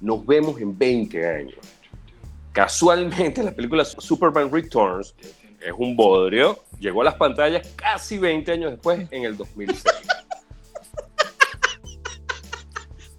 nos 0.00 0.24
vemos 0.26 0.60
en 0.60 0.76
20 0.76 1.28
años. 1.28 1.58
Casualmente, 2.52 3.42
la 3.42 3.52
película 3.52 3.84
Superman 3.84 4.52
Returns 4.52 5.14
es 5.60 5.72
un 5.76 5.94
bodrio, 5.94 6.64
llegó 6.78 7.02
a 7.02 7.04
las 7.04 7.14
pantallas 7.14 7.68
casi 7.76 8.18
20 8.18 8.52
años 8.52 8.70
después, 8.72 9.06
en 9.10 9.24
el 9.24 9.36
2006. 9.36 9.84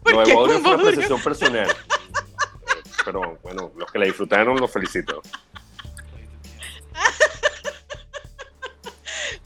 ¿Por 0.04 0.14
Lo 0.14 0.24
qué 0.24 0.32
de 0.32 0.36
bodrio 0.36 0.60
fue 0.60 0.74
una 0.74 0.82
apreciación 0.82 1.22
personal. 1.22 1.68
Pero 3.06 3.38
bueno, 3.44 3.72
los 3.78 3.92
que 3.92 4.00
la 4.00 4.06
disfrutaron 4.06 4.60
los 4.60 4.72
felicito. 4.72 5.22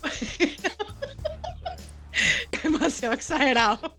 Demasiado 2.64 3.14
exagerado. 3.14 3.98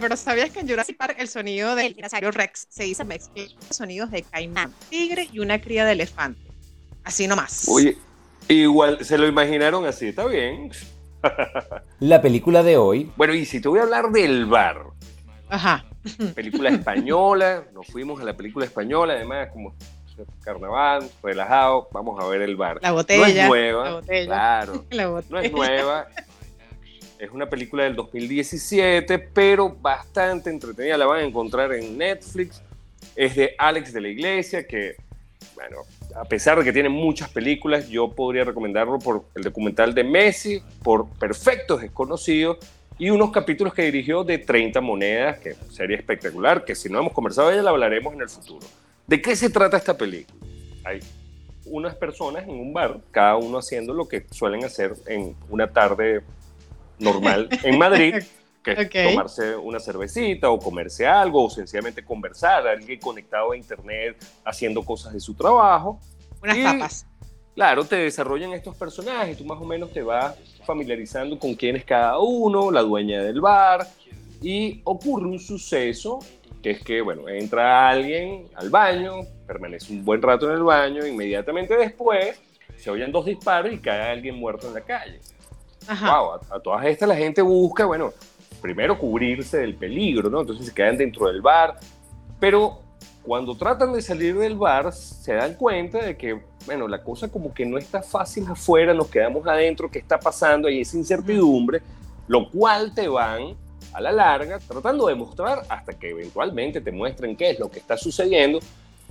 Pero 0.00 0.16
¿sabías 0.16 0.50
que 0.50 0.60
en 0.60 0.68
Jurassic 0.68 0.96
Park 0.96 1.16
el 1.18 1.28
sonido 1.28 1.74
del 1.74 1.94
dinosaurio 1.94 2.30
Rex 2.30 2.66
se 2.70 2.84
dice 2.84 3.04
mezcla 3.04 3.42
sonidos 3.70 4.10
de 4.10 4.22
caimán, 4.22 4.72
tigre 4.90 5.28
y 5.32 5.40
una 5.40 5.60
cría 5.60 5.84
de 5.84 5.92
elefante? 5.92 6.40
Así 7.04 7.26
nomás. 7.26 7.66
Oye, 7.68 7.96
igual 8.48 9.04
se 9.04 9.18
lo 9.18 9.26
imaginaron 9.26 9.86
así, 9.86 10.08
está 10.08 10.26
bien. 10.26 10.70
La 12.00 12.22
película 12.22 12.62
de 12.62 12.76
hoy. 12.76 13.10
Bueno, 13.16 13.34
y 13.34 13.44
si 13.44 13.60
te 13.60 13.68
voy 13.68 13.80
a 13.80 13.82
hablar 13.82 14.10
del 14.10 14.46
bar, 14.46 14.84
Ajá. 15.48 15.84
película 16.34 16.70
española, 16.70 17.64
nos 17.72 17.86
fuimos 17.88 18.20
a 18.20 18.24
la 18.24 18.36
película 18.36 18.66
española, 18.66 19.14
además 19.14 19.48
como 19.52 19.74
carnaval, 20.42 21.08
relajado, 21.22 21.88
vamos 21.92 22.22
a 22.22 22.26
ver 22.28 22.42
el 22.42 22.56
bar. 22.56 22.78
La 22.82 22.88
no 22.88 22.94
botella. 22.96 23.26
es 23.44 23.48
nueva, 23.48 23.84
la 23.84 23.92
botella. 23.94 24.26
claro, 24.26 24.84
La 24.90 25.02
no 25.04 25.10
botella. 25.12 25.40
es 25.46 25.52
nueva. 25.52 26.06
Es 27.18 27.32
una 27.32 27.50
película 27.50 27.82
del 27.82 27.96
2017, 27.96 29.18
pero 29.18 29.70
bastante 29.70 30.50
entretenida. 30.50 30.96
La 30.96 31.06
van 31.06 31.20
a 31.20 31.24
encontrar 31.24 31.72
en 31.72 31.98
Netflix. 31.98 32.62
es 33.16 33.34
de 33.34 33.54
Alex 33.58 33.92
de 33.92 34.00
la 34.00 34.08
Iglesia, 34.08 34.64
que, 34.64 34.94
bueno, 35.56 35.78
a 36.14 36.24
pesar 36.24 36.58
de 36.58 36.64
que 36.64 36.72
tiene 36.72 36.88
muchas 36.88 37.28
películas, 37.30 37.88
yo 37.88 38.14
podría 38.14 38.44
recomendarlo 38.44 39.00
por 39.00 39.24
el 39.34 39.42
documental 39.42 39.92
de 39.94 40.04
Messi, 40.04 40.62
por 40.84 41.08
Perfectos 41.18 41.80
Desconocidos 41.80 42.58
y 42.98 43.10
unos 43.10 43.32
capítulos 43.32 43.74
que 43.74 43.82
dirigió 43.82 44.22
de 44.22 44.38
30 44.38 44.80
monedas, 44.80 45.38
que 45.40 45.54
sería 45.70 45.96
espectacular, 45.96 46.64
que 46.64 46.76
si 46.76 46.88
no 46.88 47.00
hemos 47.00 47.12
conversado 47.12 47.50
ella 47.50 47.62
la 47.62 47.70
hablaremos 47.70 48.14
en 48.14 48.20
el 48.20 48.28
futuro. 48.28 48.66
¿De 49.06 49.20
qué 49.20 49.34
se 49.34 49.50
trata 49.50 49.76
esta 49.76 49.96
película? 49.96 50.46
Hay 50.84 51.00
unas 51.66 51.96
personas 51.96 52.44
en 52.44 52.50
un 52.50 52.72
bar, 52.72 53.00
cada 53.10 53.36
uno 53.36 53.58
haciendo 53.58 53.92
lo 53.92 54.06
que 54.06 54.24
suelen 54.30 54.64
hacer 54.64 54.94
en 55.06 55.34
una 55.48 55.72
tarde 55.72 56.22
normal 56.98 57.48
en 57.62 57.78
Madrid, 57.78 58.14
que 58.62 58.72
es 58.72 58.90
tomarse 58.90 59.56
una 59.56 59.78
cervecita 59.80 60.50
o 60.50 60.58
comerse 60.58 61.06
algo 61.06 61.44
o 61.44 61.50
sencillamente 61.50 62.04
conversar, 62.04 62.66
alguien 62.66 62.98
conectado 63.00 63.52
a 63.52 63.56
internet 63.56 64.16
haciendo 64.44 64.84
cosas 64.84 65.12
de 65.12 65.20
su 65.20 65.34
trabajo. 65.34 66.00
Unas 66.42 66.58
papas. 66.58 67.06
Claro, 67.54 67.84
te 67.84 67.96
desarrollan 67.96 68.52
estos 68.52 68.76
personajes, 68.76 69.36
tú 69.36 69.44
más 69.44 69.60
o 69.60 69.64
menos 69.64 69.92
te 69.92 70.00
vas 70.00 70.36
familiarizando 70.64 71.36
con 71.38 71.54
quién 71.54 71.74
es 71.74 71.84
cada 71.84 72.18
uno, 72.18 72.70
la 72.70 72.82
dueña 72.82 73.20
del 73.20 73.40
bar, 73.40 73.84
y 74.40 74.80
ocurre 74.84 75.26
un 75.26 75.40
suceso 75.40 76.20
que 76.62 76.70
es 76.70 76.84
que, 76.84 77.00
bueno, 77.00 77.28
entra 77.28 77.88
alguien 77.88 78.46
al 78.54 78.70
baño, 78.70 79.22
permanece 79.46 79.92
un 79.92 80.04
buen 80.04 80.22
rato 80.22 80.48
en 80.48 80.56
el 80.56 80.62
baño, 80.62 81.06
inmediatamente 81.06 81.76
después 81.76 82.40
se 82.76 82.90
oyen 82.90 83.10
dos 83.10 83.26
disparos 83.26 83.72
y 83.72 83.78
cae 83.78 84.12
alguien 84.12 84.36
muerto 84.36 84.68
en 84.68 84.74
la 84.74 84.80
calle. 84.82 85.20
Wow, 85.88 86.40
a, 86.50 86.60
todas 86.60 86.84
estas 86.86 87.08
la 87.08 87.16
gente 87.16 87.40
busca, 87.40 87.86
bueno, 87.86 88.12
primero 88.60 88.98
cubrirse 88.98 89.58
del 89.58 89.74
peligro, 89.74 90.28
¿no? 90.28 90.42
Entonces 90.42 90.66
se 90.66 90.74
quedan 90.74 90.98
dentro 90.98 91.28
del 91.28 91.40
bar, 91.40 91.78
pero 92.38 92.80
cuando 93.22 93.56
tratan 93.56 93.92
de 93.92 94.02
salir 94.02 94.36
del 94.38 94.56
bar 94.56 94.92
se 94.92 95.34
dan 95.34 95.54
cuenta 95.54 96.04
de 96.04 96.16
que, 96.16 96.40
bueno, 96.66 96.88
la 96.88 97.02
cosa 97.02 97.28
como 97.28 97.54
que 97.54 97.64
no 97.64 97.78
está 97.78 98.02
fácil 98.02 98.46
afuera, 98.48 98.92
nos 98.92 99.08
quedamos 99.08 99.46
adentro, 99.46 99.90
¿qué 99.90 99.98
está 99.98 100.18
pasando? 100.18 100.68
Hay 100.68 100.80
esa 100.80 100.96
incertidumbre, 100.96 101.80
lo 102.26 102.50
cual 102.50 102.94
te 102.94 103.08
van 103.08 103.56
a 103.92 104.00
la 104.00 104.12
larga 104.12 104.58
tratando 104.58 105.06
de 105.06 105.14
mostrar 105.14 105.62
hasta 105.68 105.98
que 105.98 106.10
eventualmente 106.10 106.80
te 106.80 106.92
muestren 106.92 107.36
qué 107.36 107.50
es 107.50 107.58
lo 107.58 107.70
que 107.70 107.78
está 107.78 107.96
sucediendo, 107.96 108.60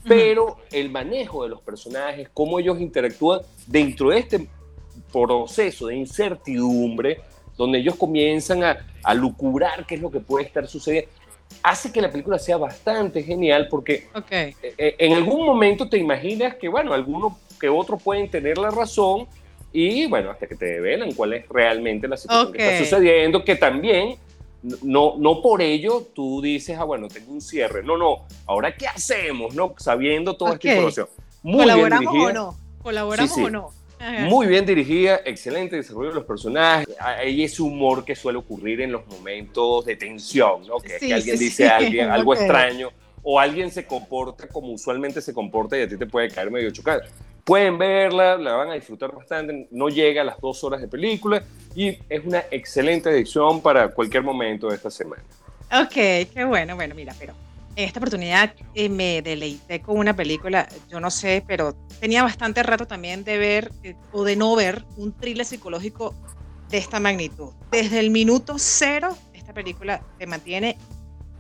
pero 0.08 0.58
el 0.72 0.90
manejo 0.90 1.44
de 1.44 1.50
los 1.50 1.62
personajes, 1.62 2.30
cómo 2.34 2.60
ellos 2.60 2.80
interactúan 2.80 3.42
dentro 3.66 4.12
de 4.12 4.20
este 4.20 4.48
proceso 5.12 5.88
de 5.88 5.96
incertidumbre, 5.96 7.22
donde 7.58 7.80
ellos 7.80 7.96
comienzan 7.96 8.64
a, 8.64 8.86
a 9.04 9.14
lucurar 9.14 9.86
qué 9.86 9.96
es 9.96 10.02
lo 10.02 10.12
que 10.12 10.20
puede 10.20 10.46
estar 10.46 10.68
sucediendo, 10.68 11.10
hace 11.64 11.92
que 11.92 12.02
la 12.02 12.12
película 12.12 12.40
sea 12.40 12.58
bastante 12.58 13.24
genial 13.24 13.68
porque 13.70 14.08
e, 14.30 14.54
e, 14.62 14.96
en 15.00 15.14
algún 15.14 15.46
momento 15.46 15.90
te 15.90 15.98
imaginas 15.98 16.56
que, 16.56 16.68
bueno, 16.68 16.94
alguno 16.94 17.38
que 17.60 17.70
otro 17.70 17.98
pueden 17.98 18.30
tener 18.30 18.58
la 18.58 18.70
razón 18.70 19.28
y, 19.74 20.06
bueno, 20.08 20.32
hasta 20.32 20.48
que 20.48 20.56
te 20.56 20.66
develan 20.66 21.14
cuál 21.14 21.34
es 21.34 21.48
realmente 21.50 22.08
la 22.08 22.18
situación 22.18 22.54
que 22.54 22.60
está 22.60 22.84
sucediendo, 22.84 23.44
que 23.44 23.56
también 23.56 24.18
no, 24.84 25.16
no 25.18 25.42
por 25.42 25.62
ello 25.62 26.08
tú 26.14 26.42
dices, 26.42 26.78
ah, 26.80 26.84
bueno, 26.84 27.08
tengo 27.08 27.32
un 27.32 27.42
cierre. 27.42 27.84
No, 27.84 27.98
no, 27.98 28.26
ahora 28.46 28.76
¿qué 28.76 28.88
hacemos? 28.88 29.56
¿No? 29.56 29.76
Sabiendo 29.78 30.36
toda 30.36 30.54
esta 30.54 30.68
información. 30.70 31.08
Muy 31.44 31.60
¿Colaboramos 31.60 32.16
o 32.16 32.34
no? 32.34 32.58
¿Colaboramos 32.82 33.38
o 33.38 33.50
no? 33.50 33.77
Muy 34.00 34.48
bien 34.48 34.66
dirigida, 34.66 35.22
excelente 35.26 35.76
desarrollo 35.76 36.10
de 36.10 36.16
los 36.16 36.26
personajes. 36.26 36.88
Hay 37.00 37.44
ese 37.44 37.62
humor 37.62 38.06
que 38.06 38.16
suele 38.16 38.38
ocurrir 38.38 38.82
en 38.82 38.92
los 38.92 39.08
momentos 39.08 39.86
de 39.86 39.96
tensión, 39.96 40.68
¿no? 40.68 40.78
Que, 40.78 41.14
alguien 41.14 41.38
dice 41.38 41.68
a 41.68 41.78
alguien 41.78 42.10
algo 42.12 42.34
extraño 42.34 42.92
o 43.24 43.40
alguien 43.40 43.72
se 43.72 43.86
comporta 43.86 44.48
como 44.48 44.72
usualmente 44.72 45.22
se 45.22 45.34
comporta 45.34 45.78
y 45.78 45.82
a 45.82 45.88
ti 45.88 45.98
te 45.98 46.06
puede 46.06 46.30
caer 46.30 46.52
medio 46.52 46.70
chocado. 46.72 47.02
Pueden 47.44 47.78
verla, 47.78 48.38
la 48.38 48.54
van 48.54 48.72
a 48.72 48.74
disfrutar 48.74 49.14
bastante, 49.14 49.68
no 49.72 49.90
llega 49.90 50.22
a 50.22 50.26
las 50.26 50.40
dos 50.40 50.64
horas 50.64 50.82
de 50.82 50.88
película 50.88 51.44
y 51.76 51.98
es 52.10 52.26
una 52.26 52.44
excelente 52.52 53.10
edición 53.10 53.62
para 53.62 53.88
cualquier 53.90 54.24
momento 54.24 54.70
de 54.70 54.76
esta 54.76 54.92
semana. 54.92 55.24
Ok, 55.72 55.94
qué 56.34 56.46
bueno, 56.46 56.76
bueno, 56.76 56.94
mira, 56.94 57.16
pero 57.18 57.34
en 57.78 57.86
esta 57.86 58.00
oportunidad 58.00 58.56
eh, 58.74 58.90
me 58.90 59.22
deleité 59.22 59.82
con 59.82 60.00
una 60.00 60.16
película, 60.16 60.68
yo 60.90 61.00
no 61.00 61.12
sé, 61.12 61.44
pero 61.48 61.76
tenía 62.00 62.24
bastante 62.24 62.64
rato 62.64 62.88
también 62.88 63.24
de 63.24 63.38
ver 63.38 63.72
eh, 63.84 63.96
o 64.12 64.24
de 64.24 64.36
no 64.36 64.56
ver 64.56 64.84
un 64.98 65.14
thriller 65.14 65.46
psicológico 65.46 66.16
de 66.70 66.80
esta 66.80 67.00
magnitud. 67.00 67.54
Desde 67.70 68.00
el 68.00 68.10
minuto 68.10 68.56
cero, 68.58 69.16
esta 69.32 69.54
película 69.54 70.02
te 70.18 70.26
mantiene, 70.26 70.76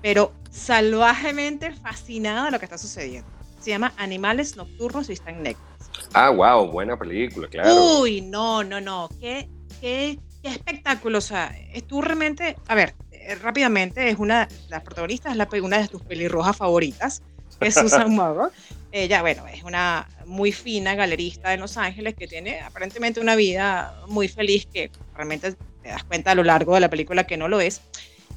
pero 0.03 0.32
salvajemente 0.51 1.72
fascinada 1.72 2.46
de 2.46 2.51
lo 2.51 2.60
que 2.60 2.65
está 2.65 2.77
sucediendo. 2.77 3.27
Se 3.60 3.72
llama 3.72 3.94
Animales 3.98 4.56
Nocturnos 4.56 5.10
y 5.10 5.13
está 5.13 5.32
en 5.32 5.41
Netflix. 5.41 5.89
Ah, 6.13 6.29
wow, 6.29 6.67
buena 6.72 7.00
película, 7.00 7.48
claro. 7.48 8.01
Uy, 8.01 8.22
no, 8.22 8.63
no, 8.63 8.79
no, 8.79 9.10
qué, 9.20 9.50
qué, 9.82 10.20
qué 10.44 10.50
espectáculo. 10.50 11.17
O 11.17 11.22
sea, 11.22 11.51
tú 11.88 12.03
realmente, 12.03 12.56
a 12.67 12.75
ver, 12.75 12.94
rápidamente, 13.36 14.10
es 14.10 14.17
una, 14.17 14.48
las 14.69 14.81
protagonistas 14.81 15.34
es 15.34 15.38
la, 15.38 15.48
una 15.62 15.79
de 15.79 15.88
tus 15.88 16.01
pelirrojas 16.01 16.55
favoritas, 16.55 17.22
es 17.60 17.75
Susan 17.75 18.12
Morrow. 18.15 18.50
Ella, 18.91 19.22
bueno, 19.22 19.46
es 19.48 19.63
una 19.63 20.07
muy 20.25 20.51
fina 20.51 20.96
galerista 20.96 21.53
en 21.53 21.60
Los 21.60 21.77
Ángeles 21.77 22.15
que 22.15 22.27
tiene 22.27 22.62
aparentemente 22.62 23.19
una 23.19 23.36
vida 23.36 24.01
muy 24.07 24.27
feliz 24.27 24.65
que 24.65 24.89
realmente 25.13 25.53
te 25.84 25.89
das 25.89 26.03
cuenta 26.03 26.31
a 26.31 26.36
lo 26.36 26.43
largo 26.43 26.74
de 26.75 26.81
la 26.81 26.89
película 26.89 27.25
que 27.25 27.38
no 27.38 27.48
lo 27.48 27.60
es. 27.60 27.81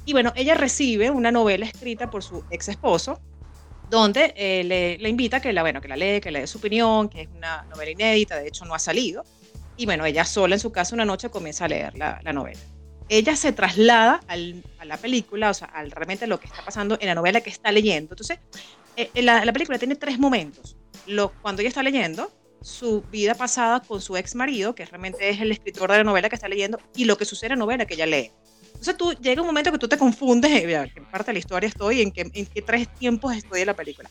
Y 0.05 0.13
bueno, 0.13 0.33
ella 0.35 0.55
recibe 0.55 1.09
una 1.09 1.31
novela 1.31 1.65
escrita 1.65 2.09
por 2.09 2.23
su 2.23 2.43
ex 2.49 2.67
esposo, 2.67 3.19
donde 3.89 4.33
eh, 4.35 4.63
le, 4.63 4.97
le, 4.97 5.09
invita 5.09 5.37
a 5.37 5.41
que 5.41 5.53
la, 5.53 5.61
bueno, 5.61 5.81
que 5.81 5.87
la 5.87 5.97
lee, 5.97 6.21
que 6.21 6.31
le 6.31 6.41
dé 6.41 6.47
su 6.47 6.57
opinión, 6.57 7.09
que 7.09 7.21
es 7.21 7.27
una 7.35 7.63
novela 7.69 7.91
inédita, 7.91 8.37
de 8.37 8.47
hecho 8.47 8.65
no 8.65 8.73
ha 8.73 8.79
salido. 8.79 9.23
Y 9.77 9.85
bueno, 9.85 10.05
ella 10.05 10.25
sola 10.25 10.55
en 10.55 10.59
su 10.59 10.71
casa 10.71 10.95
una 10.95 11.05
noche 11.05 11.29
comienza 11.29 11.65
a 11.65 11.67
leer 11.67 11.97
la, 11.97 12.19
la 12.23 12.33
novela 12.33 12.59
ella 13.09 13.35
se 13.35 13.51
traslada 13.51 14.21
a 14.27 14.85
la 14.85 14.97
película, 14.97 15.49
o 15.49 15.53
sea, 15.53 15.67
al 15.67 15.91
realmente 15.91 16.27
lo 16.27 16.39
que 16.39 16.47
está 16.47 16.63
pasando 16.63 16.97
en 16.99 17.07
la 17.07 17.15
novela 17.15 17.41
que 17.41 17.49
está 17.49 17.71
leyendo. 17.71 18.13
Entonces, 18.13 18.39
eh, 18.95 19.09
eh, 19.13 19.21
la, 19.21 19.51
película 19.53 19.77
tiene 19.77 19.95
tres 19.95 20.19
momentos. 20.19 20.77
Lo, 21.07 21.31
cuando 21.41 21.61
ella 21.61 21.69
está 21.69 21.83
leyendo, 21.83 22.31
su 22.61 23.01
vida 23.11 23.33
pasada 23.35 23.81
con 23.81 24.01
su 24.01 24.15
ex 24.17 24.35
marido, 24.35 24.75
que 24.75 24.85
realmente 24.85 25.29
es 25.29 25.41
el 25.41 25.51
escritor 25.51 25.91
de 25.91 25.97
la 25.97 26.03
novela 26.03 26.29
que 26.29 26.35
está 26.35 26.47
leyendo, 26.47 26.79
y 26.95 27.05
lo 27.05 27.17
que 27.17 27.25
sucede 27.25 27.53
en 27.53 27.59
la 27.59 27.65
novela 27.65 27.85
que 27.85 27.95
ella 27.95 28.05
lee. 28.05 28.31
Entonces 28.67 28.97
tú 28.97 29.13
llega 29.13 29.41
un 29.41 29.47
momento 29.47 29.71
que 29.71 29.77
tú 29.77 29.87
te 29.87 29.97
confundes, 29.97 30.51
eh, 30.51 30.73
en 30.73 30.89
qué 30.89 31.01
parte 31.01 31.27
de 31.27 31.33
la 31.33 31.39
historia 31.39 31.67
estoy, 31.67 32.01
en 32.01 32.11
qué, 32.11 32.29
en 32.33 32.45
qué 32.45 32.61
tres 32.61 32.87
tiempos 32.95 33.35
estoy 33.35 33.61
en 33.61 33.67
la 33.67 33.75
película 33.75 34.09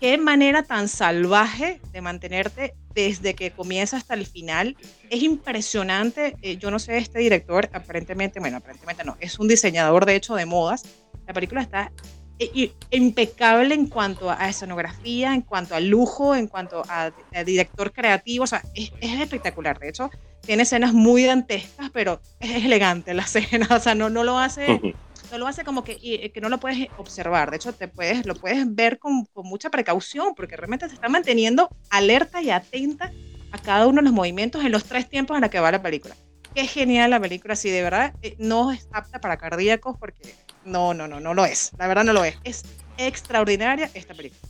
qué 0.00 0.16
manera 0.18 0.62
tan 0.62 0.88
salvaje 0.88 1.80
de 1.92 2.00
mantenerte 2.00 2.74
desde 2.94 3.34
que 3.34 3.50
comienza 3.50 3.98
hasta 3.98 4.14
el 4.14 4.26
final. 4.26 4.76
Es 5.10 5.22
impresionante. 5.22 6.36
Eh, 6.42 6.56
yo 6.56 6.70
no 6.70 6.78
sé, 6.78 6.96
este 6.98 7.20
director, 7.20 7.68
aparentemente, 7.72 8.40
bueno, 8.40 8.56
aparentemente 8.56 9.04
no, 9.04 9.16
es 9.20 9.38
un 9.38 9.46
diseñador 9.46 10.06
de 10.06 10.16
hecho 10.16 10.34
de 10.34 10.46
modas. 10.46 10.84
La 11.26 11.34
película 11.34 11.60
está 11.60 11.92
eh, 12.38 12.72
impecable 12.90 13.74
en 13.74 13.86
cuanto 13.86 14.30
a 14.30 14.48
escenografía, 14.48 15.34
en 15.34 15.42
cuanto 15.42 15.74
a 15.74 15.80
lujo, 15.80 16.34
en 16.34 16.46
cuanto 16.46 16.82
a, 16.88 17.12
director 17.44 17.92
creativo. 17.92 18.44
O 18.44 18.46
sea, 18.46 18.62
es, 18.74 18.90
espectacular. 19.00 19.78
De 19.78 19.90
hecho, 19.90 20.10
tiene 20.40 20.62
escenas 20.62 20.94
muy 20.94 21.24
dantescas, 21.24 21.90
pero 21.92 22.20
es 22.40 22.64
elegante 22.64 23.12
la 23.12 23.22
escena. 23.30 23.68
O 23.70 23.78
sea, 23.78 23.94
no, 23.94 24.08
no 24.08 24.24
lo 24.24 24.38
hace 24.38 24.80
no 25.30 25.38
lo 25.38 25.46
hace 25.46 25.64
como 25.64 25.84
que, 25.84 25.98
eh, 26.02 26.30
que 26.32 26.40
no 26.40 26.48
lo 26.48 26.58
puedes 26.58 26.88
observar. 26.98 27.50
De 27.50 27.56
hecho, 27.56 27.72
te 27.72 27.88
puedes, 27.88 28.26
lo 28.26 28.34
puedes 28.34 28.74
ver 28.74 28.98
con, 28.98 29.24
con, 29.26 29.46
mucha 29.46 29.70
precaución 29.70 30.34
porque 30.34 30.56
realmente 30.56 30.88
se 30.88 30.94
está 30.94 31.08
manteniendo 31.08 31.68
alerta 31.90 32.42
y 32.42 32.50
atenta 32.50 33.12
a 33.52 33.58
cada 33.58 33.86
uno 33.86 33.96
de 33.96 34.04
los 34.04 34.12
movimientos 34.12 34.64
en 34.64 34.72
los 34.72 34.84
tres 34.84 35.08
tiempos 35.08 35.36
en 35.36 35.42
los 35.42 35.50
que 35.50 35.60
va 35.60 35.70
la 35.70 35.82
película. 35.82 36.14
Qué 36.54 36.66
genial 36.66 37.10
la 37.10 37.20
película, 37.20 37.54
si 37.54 37.70
de 37.70 37.82
verdad 37.82 38.14
eh, 38.22 38.34
no 38.38 38.72
es 38.72 38.88
apta 38.92 39.20
para 39.20 39.36
cardíacos 39.36 39.96
porque 39.98 40.34
no, 40.64 40.94
no, 40.94 41.06
no, 41.06 41.20
no 41.20 41.34
lo 41.34 41.44
es. 41.44 41.72
La 41.78 41.86
verdad 41.86 42.04
no 42.04 42.12
lo 42.12 42.24
es. 42.24 42.36
Es 42.44 42.64
extraordinaria 42.98 43.90
esta 43.94 44.14
película. 44.14 44.40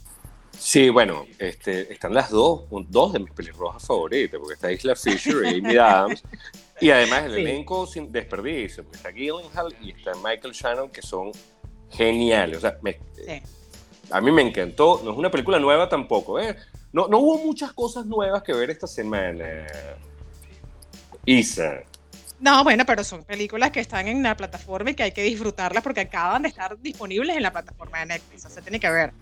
Sí, 0.61 0.91
bueno, 0.91 1.27
este, 1.39 1.91
están 1.91 2.13
las 2.13 2.29
dos, 2.29 2.65
dos 2.89 3.15
de 3.15 3.19
mis 3.19 3.31
pelirrojas 3.31 3.83
favoritas, 3.87 4.39
porque 4.39 4.55
está 4.55 4.71
Isla 4.71 4.95
Fisher 4.95 5.43
y 5.47 5.59
Amy 5.59 5.77
Adams. 5.79 6.23
Y 6.81 6.91
además 6.91 7.25
el 7.25 7.39
elenco 7.39 7.87
sin 7.87 8.13
desperdicio, 8.13 8.85
porque 8.85 8.99
está 8.99 9.11
Gyllenhaal 9.11 9.75
y 9.81 9.93
está 9.93 10.13
Michael 10.23 10.53
Shannon, 10.53 10.91
que 10.91 11.01
son 11.01 11.33
geniales. 11.91 12.59
O 12.59 12.61
sea, 12.61 12.79
a 14.11 14.21
mí 14.21 14.31
me 14.31 14.43
encantó. 14.43 15.01
No 15.03 15.13
es 15.13 15.17
una 15.17 15.31
película 15.31 15.59
nueva 15.59 15.89
tampoco. 15.89 16.39
¿eh? 16.39 16.55
No, 16.93 17.09
no 17.09 17.19
hubo 17.21 17.39
muchas 17.39 17.73
cosas 17.73 18.05
nuevas 18.05 18.43
que 18.43 18.53
ver 18.53 18.69
esta 18.69 18.87
semana. 18.87 19.67
Isa. 21.25 21.81
No, 22.39 22.65
bueno, 22.65 22.85
pero 22.87 23.03
son 23.03 23.25
películas 23.25 23.71
que 23.71 23.81
están 23.81 24.09
en 24.09 24.23
la 24.23 24.37
plataforma 24.37 24.91
y 24.91 24.95
que 24.95 25.05
hay 25.05 25.13
que 25.13 25.23
disfrutarlas 25.23 25.83
porque 25.83 26.01
acaban 26.01 26.43
de 26.43 26.49
estar 26.49 26.79
disponibles 26.79 27.35
en 27.35 27.43
la 27.43 27.51
plataforma 27.51 28.01
de 28.01 28.07
Netflix. 28.07 28.45
O 28.45 28.51
sea, 28.51 28.63
tiene 28.63 28.79
que 28.79 28.91
ver. 28.91 29.13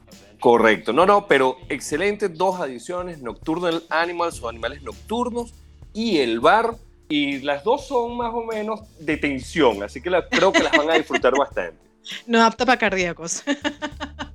Correcto. 0.41 0.93
No, 0.93 1.07
no, 1.07 1.27
pero 1.27 1.59
excelente. 1.69 2.29
Dos 2.29 2.61
adiciones: 2.61 3.21
Nocturnal 3.21 3.83
Animals 3.91 4.43
o 4.43 4.49
Animales 4.49 4.83
Nocturnos 4.83 5.55
y 5.93 6.19
El 6.19 6.41
Bar 6.41 6.77
y 7.09 7.41
las 7.41 7.65
dos 7.65 7.87
son 7.87 8.17
más 8.17 8.33
o 8.35 8.43
menos 8.45 8.81
de 8.99 9.17
tensión, 9.17 9.83
así 9.83 10.01
que 10.01 10.11
creo 10.31 10.53
que 10.53 10.63
las 10.63 10.73
van 10.73 10.91
a 10.91 10.95
disfrutar 10.95 11.33
bastante. 11.39 11.79
No 12.27 12.43
apta 12.43 12.65
para 12.67 12.79
cardíacos. 12.79 13.43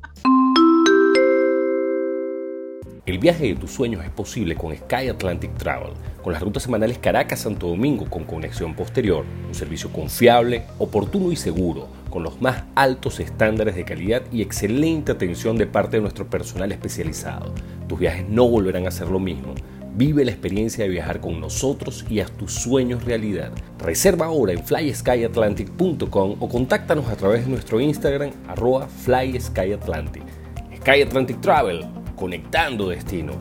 El 3.06 3.20
viaje 3.20 3.48
de 3.48 3.56
tus 3.56 3.72
sueños 3.72 4.02
es 4.06 4.12
posible 4.12 4.56
con 4.56 4.74
Sky 4.74 5.10
Atlantic 5.10 5.54
Travel, 5.58 5.92
con 6.24 6.32
las 6.32 6.42
rutas 6.42 6.64
semanales 6.64 7.00
Caracas-Santo 7.00 7.68
Domingo 7.68 8.06
con 8.10 8.24
conexión 8.24 8.76
posterior, 8.76 9.26
un 9.46 9.54
servicio 9.54 9.92
confiable, 9.92 10.64
oportuno 10.80 11.30
y 11.30 11.36
seguro, 11.36 11.90
con 12.10 12.24
los 12.24 12.42
más 12.42 12.64
altos 12.76 13.20
estándares 13.20 13.76
de 13.76 13.84
calidad 13.84 14.22
y 14.32 14.42
excelente 14.42 15.12
atención 15.12 15.58
de 15.58 15.68
parte 15.68 15.98
de 15.98 16.02
nuestro 16.02 16.30
personal 16.30 16.72
especializado. 16.72 17.54
Tus 17.90 18.00
viajes 18.00 18.26
no 18.30 18.48
volverán 18.48 18.88
a 18.88 18.92
ser 18.92 19.10
lo 19.10 19.20
mismo. 19.20 19.54
Vive 19.98 20.24
la 20.24 20.32
experiencia 20.32 20.86
de 20.86 20.90
viajar 20.90 21.20
con 21.20 21.42
nosotros 21.42 22.06
y 22.10 22.22
haz 22.22 22.32
tus 22.32 22.54
sueños 22.54 23.04
realidad. 23.04 23.52
Reserva 23.80 24.28
ahora 24.28 24.54
en 24.54 24.64
flyskyatlantic.com 24.64 26.38
o 26.40 26.48
contáctanos 26.48 27.10
a 27.10 27.18
través 27.18 27.44
de 27.44 27.52
nuestro 27.52 27.82
Instagram 27.82 28.32
arroba 28.48 28.88
flyskyatlantic. 28.88 30.24
Sky 30.78 31.02
Atlantic 31.02 31.42
Travel, 31.42 31.86
conectando 32.16 32.90
destinos. 32.90 33.38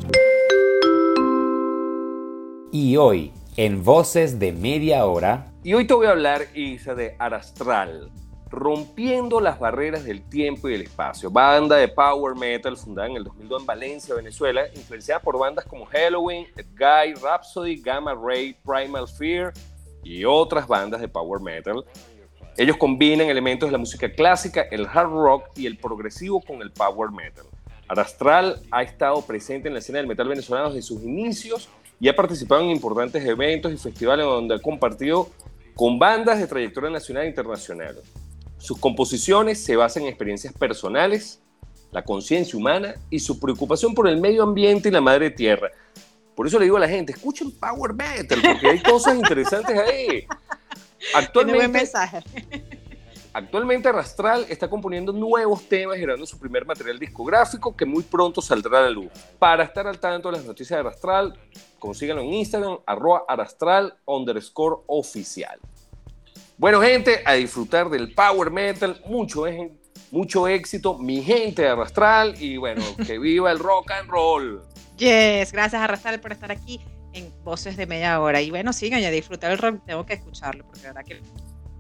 Y 2.73 2.97
hoy, 2.97 3.33
en 3.57 3.85
Voces 3.85 4.39
de 4.39 4.53
Media 4.53 5.05
Hora. 5.05 5.53
Y 5.63 5.75
hoy 5.75 5.87
te 5.87 5.95
voy 5.95 6.07
a 6.07 6.11
hablar, 6.11 6.47
Isa, 6.55 6.95
de 6.95 7.15
Arastral, 7.19 8.11
rompiendo 8.51 9.41
las 9.41 9.59
barreras 9.59 10.05
del 10.05 10.23
tiempo 10.29 10.69
y 10.69 10.73
del 10.73 10.83
espacio. 10.83 11.31
Banda 11.31 11.77
de 11.77 11.89
power 11.89 12.35
metal 12.35 12.77
fundada 12.77 13.09
en 13.09 13.17
el 13.17 13.25
2002 13.25 13.61
en 13.61 13.67
Valencia, 13.67 14.15
Venezuela, 14.15 14.63
influenciada 14.75 15.21
por 15.21 15.39
bandas 15.39 15.65
como 15.67 15.85
Halloween, 15.87 16.47
Guy, 16.77 17.15
Rhapsody, 17.23 17.77
Gamma 17.77 18.15
Ray, 18.15 18.57
Primal 18.65 19.07
Fear 19.07 19.53
y 20.03 20.25
otras 20.25 20.67
bandas 20.67 21.01
de 21.01 21.09
power 21.09 21.41
metal. 21.41 21.85
Ellos 22.57 22.77
combinan 22.77 23.29
elementos 23.29 23.69
de 23.69 23.73
la 23.73 23.79
música 23.79 24.11
clásica, 24.13 24.63
el 24.71 24.87
hard 24.87 25.11
rock 25.11 25.45
y 25.57 25.67
el 25.67 25.79
progresivo 25.79 26.41
con 26.43 26.61
el 26.61 26.71
power 26.71 27.11
metal. 27.11 27.47
Arastral 27.93 28.59
ha 28.71 28.83
estado 28.83 29.21
presente 29.21 29.69
en 29.69 29.75
la 29.75 29.81
escena 29.81 29.99
del 29.99 30.07
metal 30.07 30.27
venezolano 30.27 30.69
desde 30.69 30.81
sus 30.81 31.03
inicios 31.03 31.69
y 32.01 32.09
ha 32.09 32.17
participado 32.17 32.63
en 32.63 32.71
importantes 32.71 33.23
eventos 33.23 33.71
y 33.71 33.77
festivales 33.77 34.25
donde 34.25 34.55
ha 34.55 34.59
compartido 34.59 35.29
con 35.75 35.99
bandas 35.99 36.39
de 36.39 36.47
trayectoria 36.47 36.89
nacional 36.89 37.25
e 37.25 37.29
internacional. 37.29 37.97
Sus 38.57 38.79
composiciones 38.79 39.63
se 39.63 39.77
basan 39.77 40.05
en 40.05 40.09
experiencias 40.09 40.55
personales, 40.55 41.43
la 41.91 42.03
conciencia 42.03 42.59
humana 42.59 42.95
y 43.11 43.19
su 43.19 43.39
preocupación 43.39 43.95
por 43.95 44.09
el 44.09 44.19
medio 44.19 44.43
ambiente 44.43 44.89
y 44.89 44.93
la 44.93 45.03
madre 45.03 45.31
tierra. 45.31 45.71
Por 46.35 46.47
eso 46.47 46.59
le 46.59 46.65
digo 46.65 46.79
a 46.79 46.81
la 46.81 46.89
gente, 46.89 47.13
escuchen 47.13 47.51
Power 47.51 47.93
Metal, 47.93 48.41
porque 48.43 48.71
hay 48.71 48.81
cosas 48.81 49.17
interesantes 49.17 49.79
ahí. 49.79 50.27
Actualmente, 51.15 51.69
mensaje. 51.69 52.23
Actualmente 53.35 53.89
Arrastral 53.89 54.45
está 54.51 54.69
componiendo 54.69 55.11
nuevos 55.11 55.67
temas 55.67 55.97
y 55.97 56.03
grabando 56.03 56.27
su 56.27 56.39
primer 56.39 56.67
material 56.67 56.99
discográfico 56.99 57.75
que 57.75 57.87
muy 57.87 58.03
pronto 58.03 58.43
saldrá 58.43 58.81
a 58.81 58.83
la 58.83 58.91
luz. 58.91 59.11
Para 59.39 59.65
estar 59.65 59.87
al 59.87 59.99
tanto 59.99 60.31
de 60.31 60.37
las 60.37 60.45
noticias 60.45 60.77
de 60.77 60.81
Arrastral, 60.81 61.39
consíganlo 61.79 62.23
en 62.23 62.35
Instagram, 62.35 62.79
arroba 62.85 63.25
arastral 63.27 63.95
underscore 64.05 64.83
oficial. 64.87 65.59
Bueno, 66.59 66.83
gente, 66.83 67.23
a 67.25 67.33
disfrutar 67.33 67.89
del 67.89 68.13
power 68.13 68.51
metal, 68.51 69.01
mucho, 69.07 69.45
mucho 70.11 70.47
éxito, 70.47 70.99
mi 70.99 71.23
gente 71.23 71.63
de 71.63 71.69
Arrastral 71.69 72.35
y 72.39 72.59
bueno, 72.59 72.83
que 73.07 73.19
viva 73.19 73.51
el 73.51 73.59
rock 73.59 73.93
and 73.93 74.11
roll. 74.11 74.63
Yes, 74.99 75.53
gracias 75.53 75.81
Arrastral 75.81 76.21
por 76.21 76.33
estar 76.33 76.53
aquí 76.53 76.81
en 77.15 77.33
Voces 77.45 77.79
de 77.79 77.87
Media 77.87 78.21
Hora. 78.21 78.43
Y 78.43 78.51
bueno, 78.51 78.75
sigan 78.75 79.03
a 79.03 79.11
disfrutar 79.11 79.53
el 79.53 79.59
rock, 79.59 79.81
tengo 79.87 80.05
que 80.05 80.13
escucharlo 80.13 80.67
porque 80.67 80.83
la 80.83 80.89
verdad 80.89 81.05
que 81.07 81.21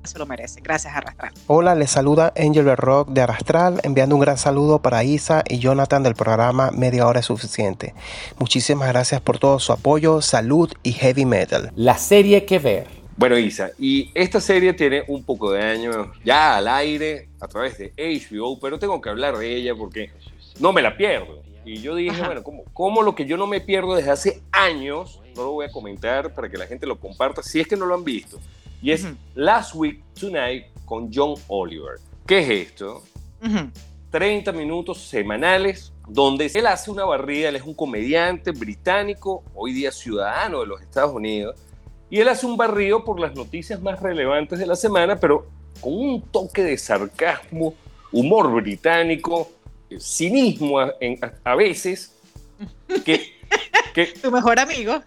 se 0.04 0.18
lo 0.18 0.26
merece. 0.26 0.60
Gracias, 0.60 0.94
Arrastral. 0.94 1.32
Hola, 1.46 1.74
les 1.74 1.90
saluda 1.90 2.32
Angel 2.36 2.76
Rock 2.76 3.08
de 3.10 3.22
Arrastral, 3.22 3.80
enviando 3.82 4.14
un 4.14 4.20
gran 4.20 4.38
saludo 4.38 4.80
para 4.80 5.04
Isa 5.04 5.44
y 5.48 5.58
Jonathan 5.58 6.02
del 6.02 6.14
programa 6.14 6.70
Media 6.70 7.06
Hora 7.06 7.20
es 7.20 7.26
Suficiente. 7.26 7.94
Muchísimas 8.38 8.88
gracias 8.88 9.20
por 9.20 9.38
todo 9.38 9.58
su 9.58 9.72
apoyo, 9.72 10.20
salud 10.20 10.70
y 10.82 10.92
heavy 10.92 11.24
metal. 11.24 11.72
La 11.76 11.96
serie 11.96 12.44
que 12.44 12.58
ver. 12.58 12.86
Bueno, 13.16 13.38
Isa, 13.38 13.70
y 13.78 14.10
esta 14.14 14.40
serie 14.40 14.72
tiene 14.72 15.04
un 15.06 15.22
poco 15.22 15.52
de 15.52 15.62
años 15.62 16.08
ya 16.24 16.56
al 16.56 16.66
aire 16.66 17.28
a 17.40 17.46
través 17.46 17.78
de 17.78 17.92
HBO, 17.96 18.58
pero 18.58 18.78
tengo 18.78 19.00
que 19.00 19.10
hablar 19.10 19.36
de 19.36 19.54
ella 19.54 19.74
porque 19.74 20.10
no 20.58 20.72
me 20.72 20.82
la 20.82 20.96
pierdo. 20.96 21.42
Y 21.64 21.80
yo 21.80 21.94
dije, 21.94 22.20
bueno, 22.22 22.42
¿cómo, 22.42 22.64
¿cómo, 22.72 23.02
lo 23.02 23.14
que 23.14 23.24
yo 23.24 23.36
no 23.36 23.46
me 23.46 23.60
pierdo 23.60 23.94
desde 23.94 24.10
hace 24.10 24.42
años? 24.50 25.20
No 25.36 25.44
lo 25.44 25.52
voy 25.52 25.66
a 25.66 25.70
comentar 25.70 26.34
para 26.34 26.48
que 26.48 26.56
la 26.56 26.66
gente 26.66 26.86
lo 26.86 26.98
comparta 26.98 27.42
si 27.42 27.60
es 27.60 27.68
que 27.68 27.76
no 27.76 27.86
lo 27.86 27.94
han 27.94 28.02
visto 28.02 28.40
y 28.82 28.90
es 28.90 29.06
Last 29.34 29.74
Week 29.74 30.02
Tonight 30.18 30.66
con 30.84 31.08
John 31.12 31.34
Oliver. 31.46 31.98
¿Qué 32.26 32.40
es 32.40 32.68
esto? 32.68 33.02
30 34.10 34.52
minutos 34.52 34.98
semanales 34.98 35.92
donde 36.08 36.50
él 36.52 36.66
hace 36.66 36.90
una 36.90 37.04
barrida, 37.04 37.48
él 37.48 37.56
es 37.56 37.62
un 37.62 37.74
comediante 37.74 38.50
británico, 38.50 39.44
hoy 39.54 39.72
día 39.72 39.92
ciudadano 39.92 40.60
de 40.60 40.66
los 40.66 40.82
Estados 40.82 41.14
Unidos, 41.14 41.56
y 42.10 42.18
él 42.18 42.28
hace 42.28 42.44
un 42.44 42.56
barrido 42.56 43.04
por 43.04 43.18
las 43.18 43.34
noticias 43.34 43.80
más 43.80 44.00
relevantes 44.00 44.58
de 44.58 44.66
la 44.66 44.76
semana, 44.76 45.18
pero 45.18 45.46
con 45.80 45.94
un 45.94 46.20
toque 46.20 46.62
de 46.62 46.76
sarcasmo, 46.76 47.74
humor 48.10 48.52
británico, 48.52 49.50
eh, 49.88 49.98
cinismo 49.98 50.78
a, 50.80 50.92
a 51.44 51.54
veces, 51.54 52.14
que, 53.04 53.32
que... 53.94 54.06
Tu 54.22 54.30
mejor 54.30 54.58
amigo. 54.58 55.00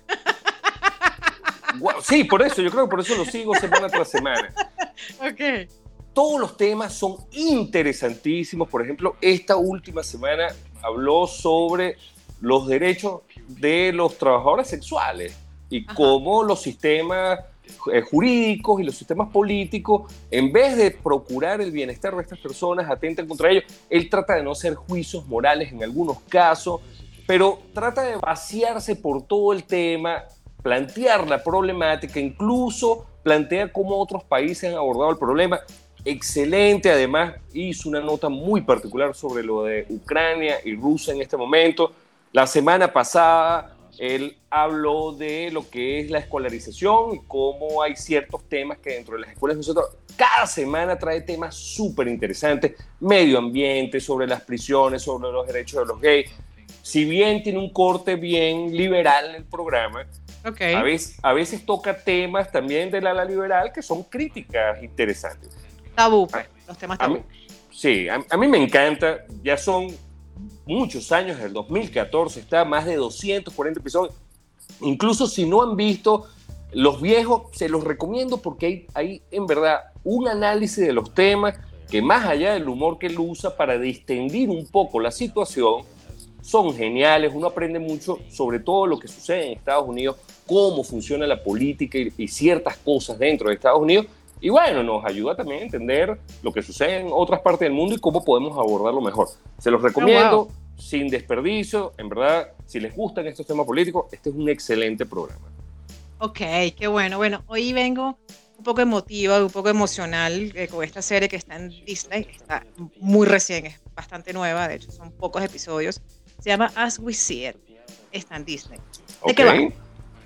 Sí, 2.01 2.23
por 2.23 2.41
eso, 2.41 2.61
yo 2.61 2.71
creo 2.71 2.85
que 2.85 2.89
por 2.89 2.99
eso 2.99 3.15
lo 3.15 3.25
sigo 3.25 3.55
semana 3.55 3.87
tras 3.89 4.09
semana. 4.09 4.53
Ok. 5.19 5.69
Todos 6.13 6.39
los 6.39 6.57
temas 6.57 6.93
son 6.93 7.17
interesantísimos. 7.31 8.69
Por 8.69 8.81
ejemplo, 8.81 9.17
esta 9.19 9.57
última 9.57 10.01
semana 10.03 10.47
habló 10.81 11.27
sobre 11.27 11.97
los 12.39 12.67
derechos 12.67 13.21
de 13.47 13.91
los 13.93 14.17
trabajadores 14.17 14.67
sexuales 14.67 15.35
y 15.69 15.85
cómo 15.85 16.43
los 16.43 16.61
sistemas 16.61 17.39
eh, 17.91 18.01
jurídicos 18.01 18.79
y 18.79 18.83
los 18.83 18.95
sistemas 18.95 19.29
políticos, 19.29 20.11
en 20.29 20.51
vez 20.51 20.77
de 20.77 20.91
procurar 20.91 21.61
el 21.61 21.71
bienestar 21.71 22.15
de 22.15 22.21
estas 22.21 22.39
personas, 22.39 22.89
atentan 22.89 23.27
contra 23.27 23.49
ellos. 23.49 23.63
Él 23.89 24.09
trata 24.09 24.35
de 24.35 24.43
no 24.43 24.51
hacer 24.51 24.75
juicios 24.75 25.25
morales 25.27 25.71
en 25.71 25.83
algunos 25.83 26.19
casos, 26.29 26.81
pero 27.25 27.59
trata 27.73 28.03
de 28.03 28.15
vaciarse 28.17 28.95
por 28.95 29.23
todo 29.23 29.53
el 29.53 29.63
tema 29.63 30.23
plantear 30.65 31.27
la 31.27 31.43
problemática, 31.43 32.19
incluso 32.19 33.05
plantear 33.21 33.71
cómo 33.71 34.01
otros 34.01 34.23
países 34.23 34.71
han 34.71 34.75
abordado 34.75 35.11
el 35.11 35.17
problema. 35.19 35.59
Excelente, 36.03 36.89
además 36.89 37.35
hizo 37.53 37.87
una 37.87 37.99
nota 37.99 38.29
muy 38.29 38.61
particular 38.61 39.13
sobre 39.13 39.43
lo 39.43 39.63
de 39.63 39.85
Ucrania 39.89 40.55
y 40.65 40.75
Rusia 40.75 41.13
en 41.13 41.21
este 41.21 41.37
momento. 41.37 41.91
La 42.31 42.47
semana 42.47 42.91
pasada 42.91 43.77
él 43.99 44.37
habló 44.49 45.11
de 45.11 45.51
lo 45.51 45.69
que 45.69 45.99
es 45.99 46.09
la 46.09 46.17
escolarización 46.17 47.13
y 47.13 47.19
cómo 47.27 47.83
hay 47.83 47.95
ciertos 47.95 48.49
temas 48.49 48.79
que 48.79 48.89
dentro 48.89 49.13
de 49.17 49.21
las 49.21 49.33
escuelas 49.33 49.57
nosotros 49.57 49.85
cada 50.17 50.47
semana 50.47 50.97
trae 50.97 51.21
temas 51.21 51.53
súper 51.53 52.07
interesantes, 52.07 52.73
medio 52.99 53.37
ambiente, 53.37 53.99
sobre 53.99 54.25
las 54.25 54.41
prisiones, 54.41 55.03
sobre 55.03 55.31
los 55.31 55.45
derechos 55.45 55.81
de 55.81 55.85
los 55.85 56.01
gays. 56.01 56.31
Si 56.81 57.05
bien 57.05 57.43
tiene 57.43 57.59
un 57.59 57.71
corte 57.71 58.15
bien 58.15 58.75
liberal 58.75 59.29
en 59.29 59.35
el 59.35 59.45
programa, 59.45 60.07
a, 60.45 60.83
veces, 60.83 61.17
a 61.21 61.33
veces 61.33 61.65
toca 61.65 61.97
temas 61.97 62.51
también 62.51 62.91
del 62.91 63.07
ala 63.07 63.25
liberal 63.25 63.71
que 63.73 63.81
son 63.81 64.03
críticas 64.03 64.81
interesantes. 64.83 65.51
Tabú, 65.95 66.27
pues, 66.27 66.45
los 66.67 66.77
temas 66.77 66.97
tabú. 66.99 67.23
sí, 67.71 68.07
a, 68.09 68.37
mí 68.37 68.47
me 68.47 68.61
encanta, 68.61 69.25
ya 69.43 69.57
son 69.57 69.87
muchos 70.65 71.11
años, 71.11 71.39
del 71.39 71.53
2014 71.53 72.39
está 72.39 72.63
más 72.65 72.85
de 72.85 72.95
240 72.95 73.79
episodios. 73.79 74.15
Incluso 74.81 75.27
si 75.27 75.45
no 75.45 75.63
han 75.63 75.75
visto 75.75 76.27
los 76.71 77.01
viejos, 77.01 77.43
se 77.53 77.69
los 77.69 77.83
recomiendo 77.83 78.37
porque 78.37 78.65
hay, 78.65 78.87
hay 78.93 79.21
en 79.31 79.47
verdad 79.47 79.79
un 80.03 80.27
análisis 80.27 80.85
de 80.85 80.93
los 80.93 81.13
temas 81.13 81.55
que 81.89 82.01
más 82.01 82.25
allá 82.25 82.53
del 82.53 82.67
humor 82.67 82.97
que 82.99 83.07
él 83.07 83.17
usa 83.19 83.55
para 83.55 83.77
distendir 83.77 84.49
un 84.49 84.67
poco 84.67 84.99
la 84.99 85.11
situación, 85.11 85.83
son 86.45 86.75
geniales, 86.75 87.31
uno 87.33 87.47
aprende 87.47 87.79
mucho 87.79 88.19
sobre 88.29 88.59
todo 88.59 88.85
lo 88.85 88.99
que 88.99 89.07
sucede 89.07 89.47
en 89.47 89.57
Estados 89.57 89.87
Unidos, 89.87 90.17
cómo 90.45 90.83
funciona 90.83 91.25
la 91.25 91.41
política 91.41 91.97
y, 91.97 92.27
ciertas 92.27 92.77
cosas 92.77 93.17
dentro 93.17 93.49
de 93.49 93.55
Estados 93.55 93.81
Unidos. 93.81 94.05
Y 94.39 94.49
bueno, 94.49 94.83
nos 94.83 95.03
ayuda 95.05 95.35
también 95.35 95.61
a 95.61 95.63
entender 95.63 96.19
lo 96.43 96.53
que 96.53 96.61
sucede 96.61 96.99
en 96.99 97.07
otras 97.11 97.41
partes 97.41 97.61
del 97.61 97.73
mundo 97.73 97.95
y 97.95 97.97
cómo 97.97 98.23
podemos 98.23 98.55
abordarlo 98.59 99.01
mejor. 99.01 99.27
Se 99.57 99.71
los 99.71 99.81
recomiendo, 99.81 100.41
oh, 100.41 100.51
sin 100.77 101.07
desperdicio. 101.07 101.93
En 101.97 102.09
verdad, 102.09 102.49
si 102.67 102.79
les 102.79 102.95
gustan 102.95 103.25
estos 103.25 103.47
temas 103.47 103.65
políticos, 103.65 104.05
este 104.11 104.29
es 104.29 104.35
un 104.35 104.47
excelente 104.47 105.03
programa. 105.07 105.47
Ok, 106.19 106.41
qué 106.77 106.87
bueno. 106.87 107.17
Bueno, 107.17 107.43
hoy 107.47 107.73
vengo 107.73 108.19
un 108.59 108.63
poco 108.63 108.81
emotiva, 108.81 109.43
un 109.43 109.49
poco 109.49 109.69
emocional 109.69 110.51
eh, 110.53 110.67
con 110.67 110.83
esta 110.83 111.01
serie 111.01 111.27
que 111.27 111.37
está 111.37 111.55
en 111.55 111.69
Disney. 111.69 112.27
Está 112.31 112.63
muy 112.99 113.25
recién, 113.25 113.65
es 113.65 113.81
bastante 113.95 114.31
nueva, 114.31 114.67
de 114.67 114.75
hecho 114.75 114.91
son 114.91 115.11
pocos 115.11 115.43
episodios. 115.43 116.01
Se 116.39 116.49
llama 116.49 116.71
As 116.75 116.99
We 116.99 117.13
See 117.13 117.47
It. 117.47 117.55
Está 118.11 118.35
en 118.37 118.45
Disney. 118.45 118.79
¿De 119.25 119.33
qué 119.33 119.43
va? 119.43 119.53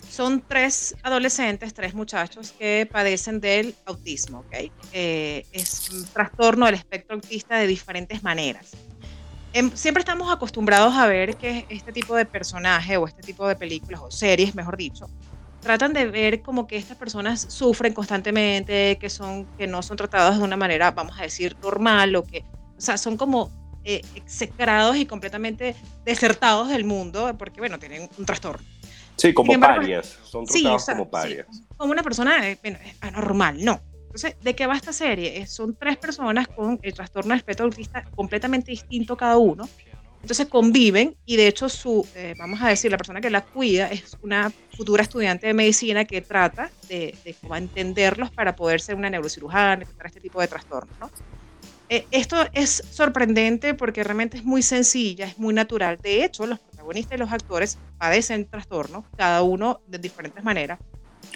Son 0.09 0.43
tres 0.45 0.95
adolescentes, 1.03 1.73
tres 1.73 1.93
muchachos 1.93 2.51
que 2.57 2.89
padecen 2.91 3.39
del 3.39 3.75
autismo, 3.85 4.39
¿ok? 4.39 4.71
Eh, 4.91 5.45
es 5.51 5.89
un 5.91 6.03
trastorno 6.05 6.65
del 6.65 6.75
espectro 6.75 7.15
autista 7.15 7.57
de 7.57 7.67
diferentes 7.67 8.23
maneras. 8.23 8.71
em, 9.53 9.71
siempre 9.75 10.01
estamos 10.01 10.31
acostumbrados 10.31 10.93
a 10.95 11.07
ver 11.07 11.35
que 11.35 11.65
este 11.69 11.91
tipo 11.91 12.15
de 12.15 12.25
personaje 12.25 12.97
o 12.97 13.07
este 13.07 13.23
tipo 13.23 13.47
de 13.47 13.55
películas 13.55 14.01
o 14.03 14.11
series, 14.11 14.53
mejor 14.53 14.77
dicho, 14.77 15.07
tratan 15.61 15.93
de 15.93 16.05
ver 16.05 16.41
como 16.41 16.67
que 16.67 16.77
estas 16.77 16.97
personas 16.97 17.41
sufren 17.49 17.93
constantemente, 17.93 18.97
que, 18.99 19.09
son, 19.09 19.45
que 19.57 19.67
no 19.67 19.81
son 19.81 19.97
tratadas 19.97 20.37
de 20.37 20.43
una 20.43 20.57
manera, 20.57 20.91
vamos 20.91 21.17
a 21.19 21.23
decir, 21.23 21.55
normal, 21.61 22.15
o 22.15 22.23
que, 22.23 22.43
o 22.77 22.81
sea, 22.81 22.97
son 22.97 23.17
como 23.17 23.51
eh, 23.83 24.01
execrados 24.15 24.97
y 24.97 25.05
completamente 25.05 25.75
desertados 26.05 26.69
del 26.69 26.83
mundo, 26.83 27.35
porque, 27.37 27.59
bueno, 27.59 27.79
tienen 27.79 28.09
un 28.17 28.25
trastorno. 28.25 28.65
Sí, 29.15 29.33
como 29.33 29.59
parias, 29.59 30.17
son 30.23 30.45
tratados 30.45 30.85
como 30.85 31.09
parias. 31.09 31.47
como 31.75 31.91
una 31.91 32.03
persona 32.03 32.49
eh, 32.49 32.57
anormal, 33.01 33.63
no. 33.63 33.81
Entonces, 34.05 34.35
¿de 34.41 34.55
qué 34.55 34.65
va 34.65 34.75
esta 34.75 34.93
serie? 34.93 35.45
Son 35.45 35.75
tres 35.75 35.97
personas 35.97 36.47
con 36.47 36.79
el 36.81 36.93
trastorno 36.93 37.29
del 37.29 37.39
espectro 37.39 37.65
autista 37.65 38.03
completamente 38.15 38.71
distinto 38.71 39.15
cada 39.15 39.37
uno, 39.37 39.67
entonces 40.21 40.47
conviven 40.47 41.15
y 41.25 41.37
de 41.37 41.47
hecho 41.47 41.69
su, 41.69 42.05
eh, 42.15 42.33
vamos 42.37 42.61
a 42.61 42.67
decir, 42.67 42.91
la 42.91 42.97
persona 42.97 43.21
que 43.21 43.29
la 43.29 43.45
cuida 43.45 43.87
es 43.87 44.17
una 44.21 44.51
futura 44.75 45.01
estudiante 45.01 45.47
de 45.47 45.53
medicina 45.53 46.05
que 46.05 46.21
trata 46.21 46.69
de, 46.89 47.15
de 47.23 47.35
entenderlos 47.55 48.29
para 48.31 48.55
poder 48.55 48.81
ser 48.81 48.95
una 48.95 49.09
neurocirujana, 49.09 49.85
tratar 49.85 50.07
este 50.07 50.19
tipo 50.19 50.41
de 50.41 50.47
trastornos. 50.47 50.99
¿no? 50.99 51.09
Eh, 51.91 52.05
esto 52.11 52.37
es 52.53 52.83
sorprendente 52.91 53.73
porque 53.73 54.03
realmente 54.03 54.37
es 54.37 54.43
muy 54.43 54.61
sencilla, 54.61 55.25
es 55.25 55.39
muy 55.39 55.55
natural. 55.55 55.97
De 56.01 56.23
hecho, 56.23 56.45
los 56.45 56.59
protagonistas 56.59 57.15
y 57.15 57.19
los 57.19 57.31
actores 57.31 57.79
padecen 57.97 58.45
trastornos, 58.45 59.05
cada 59.17 59.41
uno 59.41 59.81
de 59.87 59.97
diferentes 59.97 60.43
maneras. 60.43 60.79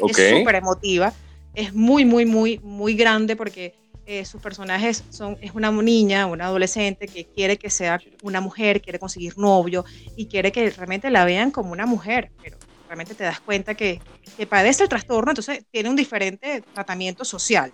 Es 0.07 0.15
súper 0.15 0.55
emotiva, 0.55 1.11
es 1.55 1.73
muy, 1.73 2.05
muy, 2.05 2.25
muy, 2.25 2.59
muy 2.63 2.93
grande 2.93 3.35
porque 3.35 3.73
eh, 4.05 4.25
sus 4.25 4.41
personajes 4.41 5.03
son, 5.09 5.37
es 5.41 5.55
una 5.55 5.71
niña, 5.71 6.27
una 6.27 6.45
adolescente 6.45 7.07
que 7.07 7.25
quiere 7.25 7.57
que 7.57 7.71
sea 7.71 7.99
una 8.21 8.39
mujer, 8.39 8.79
quiere 8.79 8.99
conseguir 8.99 9.37
novio 9.37 9.83
y 10.15 10.27
quiere 10.27 10.51
que 10.51 10.69
realmente 10.69 11.09
la 11.09 11.25
vean 11.25 11.49
como 11.49 11.71
una 11.71 11.87
mujer, 11.87 12.29
pero 12.41 12.57
realmente 12.87 13.15
te 13.15 13.23
das 13.23 13.39
cuenta 13.39 13.73
que, 13.73 14.01
que 14.37 14.45
padece 14.45 14.83
el 14.83 14.89
trastorno, 14.89 15.31
entonces 15.31 15.65
tiene 15.71 15.89
un 15.89 15.95
diferente 15.95 16.61
tratamiento 16.73 17.25
social. 17.25 17.73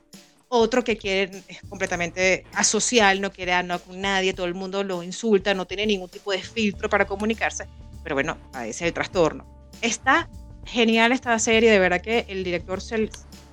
Otro 0.51 0.83
que 0.83 0.97
quiere 0.97 1.43
es 1.47 1.61
completamente 1.69 2.43
asocial, 2.53 3.21
no 3.21 3.31
quiere 3.31 3.53
hablar 3.53 3.81
con 3.81 4.01
nadie, 4.01 4.33
todo 4.33 4.47
el 4.47 4.55
mundo 4.55 4.83
lo 4.83 5.03
insulta, 5.03 5.53
no 5.53 5.67
tiene 5.67 5.85
ningún 5.85 6.09
tipo 6.09 6.31
de 6.31 6.41
filtro 6.41 6.89
para 6.89 7.05
comunicarse, 7.05 7.67
pero 8.03 8.15
bueno, 8.15 8.35
padece 8.51 8.87
el 8.87 8.93
trastorno. 8.93 9.45
Está 9.81 10.27
genial 10.65 11.11
esta 11.11 11.37
serie, 11.37 11.69
de 11.69 11.77
verdad 11.77 12.01
que 12.01 12.25
el 12.29 12.43
director 12.43 12.81
se, 12.81 13.11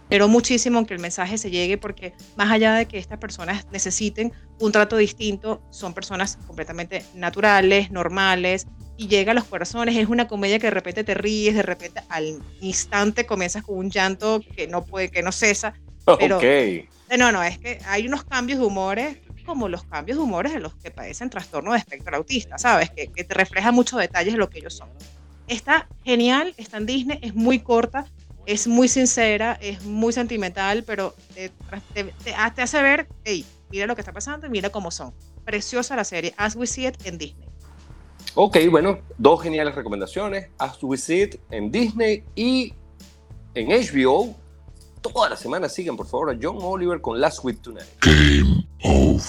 pero 0.09 0.27
muchísimo 0.27 0.87
que 0.87 0.95
el 0.95 1.01
mensaje 1.01 1.37
se 1.37 1.51
llegue 1.51 1.77
porque 1.77 2.15
más 2.35 2.51
allá 2.51 2.75
de 2.75 2.87
que 2.87 2.97
estas 2.97 3.19
personas 3.19 3.67
necesiten 3.71 4.33
un 4.59 4.73
trato 4.73 4.97
distinto, 4.97 5.61
son 5.71 5.93
personas 5.93 6.39
completamente 6.47 7.05
naturales, 7.15 7.91
normales 7.91 8.67
y 8.97 9.09
llega 9.09 9.33
a 9.33 9.35
los 9.35 9.45
corazones. 9.45 9.97
Es 9.97 10.09
una 10.09 10.29
comedia 10.29 10.59
que 10.59 10.69
de 10.69 10.71
repente 10.71 11.05
te 11.05 11.13
ríes, 11.13 11.55
de 11.55 11.63
repente 11.63 12.01
al 12.09 12.43
instante 12.63 13.27
comienzas 13.27 13.65
con 13.65 13.77
un 13.77 13.91
llanto 13.91 14.41
que 14.57 14.67
no 14.67 14.85
puede, 14.85 15.11
que 15.11 15.23
no 15.23 15.31
cesa. 15.31 15.75
Pero, 16.19 16.41
No, 17.19 17.33
no, 17.33 17.43
es 17.43 17.59
que 17.59 17.79
hay 17.87 18.07
unos 18.07 18.25
cambios 18.25 18.59
de 18.59 18.65
humores 18.65 19.19
como 19.45 19.69
los 19.69 19.85
cambios 19.85 20.19
de 20.19 20.25
humores 20.25 20.53
de 20.53 20.61
los 20.61 20.75
que 20.75 20.91
padecen 20.91 21.31
trastorno 21.31 21.73
de 21.73 21.79
espectro 21.79 22.17
autista, 22.17 22.59
¿sabes? 22.59 22.91
Que, 22.91 23.07
que 23.09 23.23
te 23.23 23.33
refleja 23.33 23.71
muchos 23.71 24.01
detalles 24.01 24.35
de 24.35 24.39
lo 24.39 24.51
que 24.51 24.59
ellos 24.59 24.75
son. 24.75 24.89
Está 25.47 25.89
genial, 26.05 26.53
está 26.57 26.79
en 26.79 26.87
Disney, 26.87 27.19
es 27.23 27.35
muy 27.35 27.61
corta, 27.61 28.07
es 28.47 28.69
muy 28.69 28.89
sincera, 28.89 29.59
es 29.61 29.85
muy 29.85 30.13
sentimental, 30.13 30.85
pero 30.85 31.15
te, 31.35 31.53
hace 32.35 32.83
ver, 32.83 33.09
hey, 33.25 33.45
mira 33.71 33.87
lo 33.87 33.95
que 33.95 34.01
está 34.01 34.13
pasando 34.13 34.47
y 34.47 34.51
mira 34.51 34.71
cómo 34.71 34.91
son. 34.91 35.13
Preciosa 35.45 35.97
la 35.97 36.05
serie, 36.05 36.33
As 36.37 36.57
We 36.57 36.67
See 36.67 36.87
It 36.87 37.07
en 37.07 37.19
Disney. 37.19 37.49
Ok, 38.35 38.59
bueno, 38.71 39.01
dos 39.19 39.43
geniales 39.43 39.75
recomendaciones, 39.75 40.49
As 40.59 40.83
We 40.83 40.97
See 40.97 41.23
It 41.23 41.37
en 41.51 41.71
Disney 41.71 42.23
y 42.35 42.73
en 43.55 43.69
HBO. 43.69 44.37
Toda 45.13 45.31
la 45.31 45.37
semana 45.37 45.69
sigan, 45.69 45.97
por 45.97 46.07
favor, 46.07 46.31
a 46.31 46.39
John 46.41 46.59
Oliver 46.61 47.01
con 47.01 47.21
Last 47.21 47.45
Week 47.45 47.61
Tonight. 47.63 47.87
Game 48.01 48.67
over. 48.83 49.23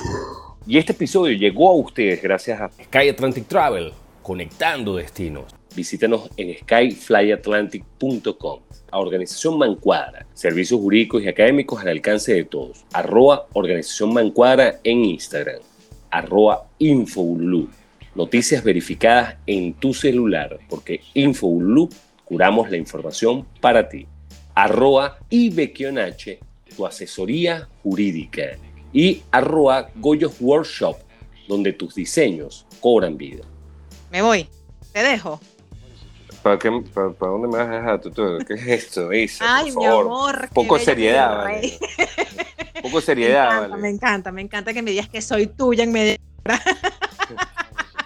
Y 0.66 0.78
este 0.78 0.94
episodio 0.94 1.38
llegó 1.38 1.70
a 1.70 1.76
ustedes 1.76 2.22
gracias 2.22 2.60
a 2.60 2.70
Sky 2.70 3.10
Atlantic 3.10 3.48
Travel, 3.48 3.94
conectando 4.24 4.96
destinos. 4.96 5.46
Visítanos 5.76 6.30
en 6.36 6.58
skyflyatlantic.com 6.58 8.60
a 8.92 9.00
Organización 9.00 9.60
Mancuadra, 9.60 10.26
servicios 10.34 10.82
jurídicos 10.82 11.22
y 11.22 11.28
académicos 11.28 11.80
al 11.82 11.90
alcance 11.90 12.34
de 12.34 12.44
todos. 12.44 12.84
Arroba 12.92 13.46
Organización 13.54 14.14
Mancuadra 14.14 14.80
en 14.84 15.06
Instagram. 15.06 15.62
Arroba 16.10 16.68
Infobulú. 16.80 17.70
Noticias 18.16 18.64
verificadas 18.64 19.36
en 19.46 19.76
tu 19.76 19.94
celular, 19.94 20.58
porque 20.70 21.02
Infobulú 21.14 21.88
curamos 22.26 22.72
la 22.72 22.78
información 22.78 23.46
para 23.62 23.88
ti. 23.88 24.08
Arroba 24.58 25.20
Ibequionache, 25.30 26.40
tu 26.76 26.84
asesoría 26.84 27.70
jurídica. 27.84 28.58
Y 28.92 29.22
arroba 29.30 29.92
Goyos 29.94 30.38
Workshop, 30.40 30.98
donde 31.48 31.74
tus 31.74 31.94
diseños 31.94 32.66
cobran 32.82 33.18
vida. 33.18 33.44
Me 34.12 34.24
voy, 34.24 34.50
te 34.92 35.04
dejo. 35.04 35.40
¿Para, 36.42 36.58
qué, 36.58 36.72
para, 36.92 37.14
dónde 37.20 37.48
me 37.50 37.58
vas 37.58 37.68
a 37.68 37.72
dejar 37.72 38.02
tú? 38.02 38.12
¿Qué 38.48 38.56
es 38.56 38.68
esto, 38.68 39.14
Isa? 39.14 39.46
Ay, 39.48 39.72
mi 39.76 39.86
amor. 39.86 40.50
Poco 40.56 40.80
seriedad, 40.80 41.38
vale. 41.38 41.78
Poco 42.82 43.00
seriedad, 43.00 43.70
me 43.78 43.90
encanta, 43.90 44.32
Me 44.32 44.42
encanta, 44.42 44.74
que 44.74 44.82
me 44.82 44.90
digas 44.90 45.08
que 45.08 45.22
soy 45.22 45.46
tuya 45.46 45.84
en 45.84 45.92
medio. 45.92 46.18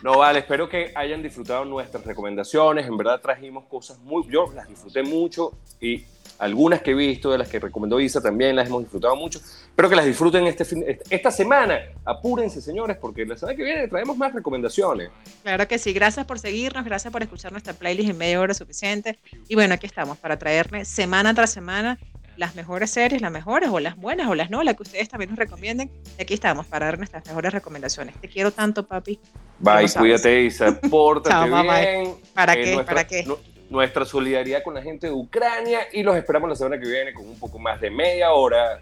No, 0.04 0.18
vale, 0.18 0.40
espero 0.40 0.68
que 0.68 0.92
hayan 0.96 1.22
disfrutado 1.22 1.64
nuestras 1.64 2.04
recomendaciones. 2.04 2.88
En 2.88 2.98
verdad 2.98 3.22
trajimos 3.22 3.66
cosas 3.66 4.00
muy. 4.00 4.28
Yo 4.32 4.52
las 4.52 4.68
disfruté 4.68 5.04
mucho 5.04 5.52
y 5.80 6.04
algunas 6.42 6.82
que 6.82 6.92
he 6.92 6.94
visto, 6.96 7.32
de 7.32 7.38
las 7.38 7.48
que 7.48 7.60
recomendó 7.60 8.00
Isa, 8.00 8.20
también 8.20 8.56
las 8.56 8.68
hemos 8.68 8.82
disfrutado 8.82 9.16
mucho. 9.16 9.38
Espero 9.38 9.88
que 9.90 9.96
las 9.96 10.06
disfruten 10.06 10.48
este 10.48 10.66
esta 11.12 11.30
semana. 11.30 11.80
Apúrense, 12.04 12.62
señores, 12.62 12.98
porque 13.00 13.26
la 13.28 13.38
semana 13.38 13.56
que 13.56 13.64
viene 13.64 13.88
traemos 13.88 14.18
más 14.18 14.34
recomendaciones. 14.34 15.12
Claro 15.44 15.68
que 15.68 15.78
sí. 15.78 15.94
Gracias 15.94 16.26
por 16.26 16.40
seguirnos, 16.40 16.84
gracias 16.84 17.12
por 17.14 17.22
escuchar 17.22 17.52
nuestra 17.52 17.74
playlist 17.74 18.10
en 18.10 18.18
media 18.18 18.42
hora 18.42 18.56
suficiente. 18.56 19.20
Y 19.48 19.54
bueno, 19.54 19.76
aquí 19.76 19.86
estamos 19.86 20.18
para 20.18 20.40
traerles 20.40 20.88
semana 20.88 21.36
tras 21.36 21.52
semana 21.52 22.00
las 22.38 22.56
mejores 22.56 22.90
series, 22.90 23.22
las 23.22 23.32
mejores 23.32 23.70
o 23.70 23.80
las 23.80 23.96
buenas 23.96 24.28
o 24.28 24.34
las 24.34 24.50
no, 24.50 24.64
las 24.64 24.76
que 24.76 24.82
ustedes 24.82 25.10
también 25.10 25.30
nos 25.30 25.38
recomienden. 25.38 25.92
Y 26.18 26.24
aquí 26.24 26.34
estamos 26.34 26.66
para 26.66 26.88
dar 26.88 26.98
nuestras 26.98 27.24
mejores 27.28 27.54
recomendaciones. 27.54 28.16
Te 28.20 28.28
quiero 28.28 28.50
tanto, 28.52 28.88
papi. 28.88 29.20
Bye, 29.60 29.88
cuídate, 29.96 30.42
Isa. 30.46 30.80
Pórtate 30.90 31.50
bien. 31.52 32.16
¿Para 32.34 32.56
qué? 32.56 32.84
¿Para 32.84 33.06
qué? 33.06 33.26
Nuestra 33.72 34.04
solidaridad 34.04 34.64
con 34.64 34.74
la 34.74 34.82
gente 34.82 35.08
de 35.08 35.14
Ucrania 35.14 35.88
y 35.94 36.04
los 36.04 36.18
esperamos 36.18 36.50
la 36.50 36.56
semana 36.56 36.78
que 36.78 36.88
viene 36.88 37.14
con 37.14 37.26
un 37.26 37.40
poco 37.40 37.58
más 37.58 37.80
de 37.80 37.90
media 37.90 38.32
hora. 38.34 38.80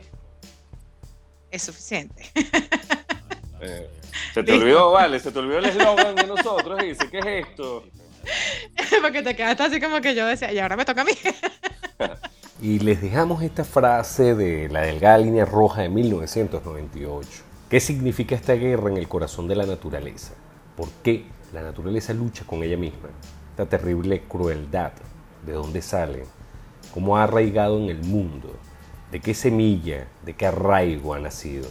Es 1.51 1.63
suficiente. 1.63 2.23
Eh, 3.61 3.89
se 4.33 4.41
te 4.41 4.53
olvidó, 4.53 4.91
vale, 4.91 5.19
se 5.19 5.33
te 5.33 5.39
olvidó 5.39 5.57
el 5.57 5.65
eslogan 5.65 6.15
de 6.15 6.25
nosotros, 6.25 6.81
dice, 6.81 7.09
¿qué 7.11 7.19
es 7.19 7.47
esto? 7.47 7.83
Porque 9.01 9.21
te 9.21 9.35
quedaste 9.35 9.63
así 9.63 9.81
como 9.81 9.99
que 9.99 10.15
yo 10.15 10.25
decía, 10.25 10.53
y 10.53 10.59
ahora 10.59 10.77
me 10.77 10.85
toca 10.85 11.01
a 11.01 11.03
mí. 11.03 11.11
y 12.61 12.79
les 12.79 13.01
dejamos 13.01 13.43
esta 13.43 13.65
frase 13.65 14.33
de 14.33 14.69
la 14.69 14.83
delgada 14.83 15.17
línea 15.17 15.43
roja 15.43 15.81
de 15.81 15.89
1998. 15.89 17.29
¿Qué 17.69 17.81
significa 17.81 18.33
esta 18.33 18.53
guerra 18.53 18.89
en 18.89 18.95
el 18.95 19.09
corazón 19.09 19.49
de 19.49 19.57
la 19.57 19.65
naturaleza? 19.65 20.35
¿Por 20.77 20.89
qué 21.03 21.25
la 21.51 21.61
naturaleza 21.61 22.13
lucha 22.13 22.45
con 22.45 22.63
ella 22.63 22.77
misma? 22.77 23.09
Terrible 23.65 24.23
crueldad, 24.27 24.93
de 25.45 25.53
dónde 25.53 25.81
sale, 25.81 26.25
cómo 26.93 27.17
ha 27.17 27.23
arraigado 27.23 27.77
en 27.77 27.89
el 27.89 28.03
mundo, 28.03 28.55
de 29.11 29.19
qué 29.19 29.33
semilla, 29.33 30.07
de 30.23 30.35
qué 30.35 30.47
arraigo 30.47 31.13
ha 31.13 31.19
nacido 31.19 31.67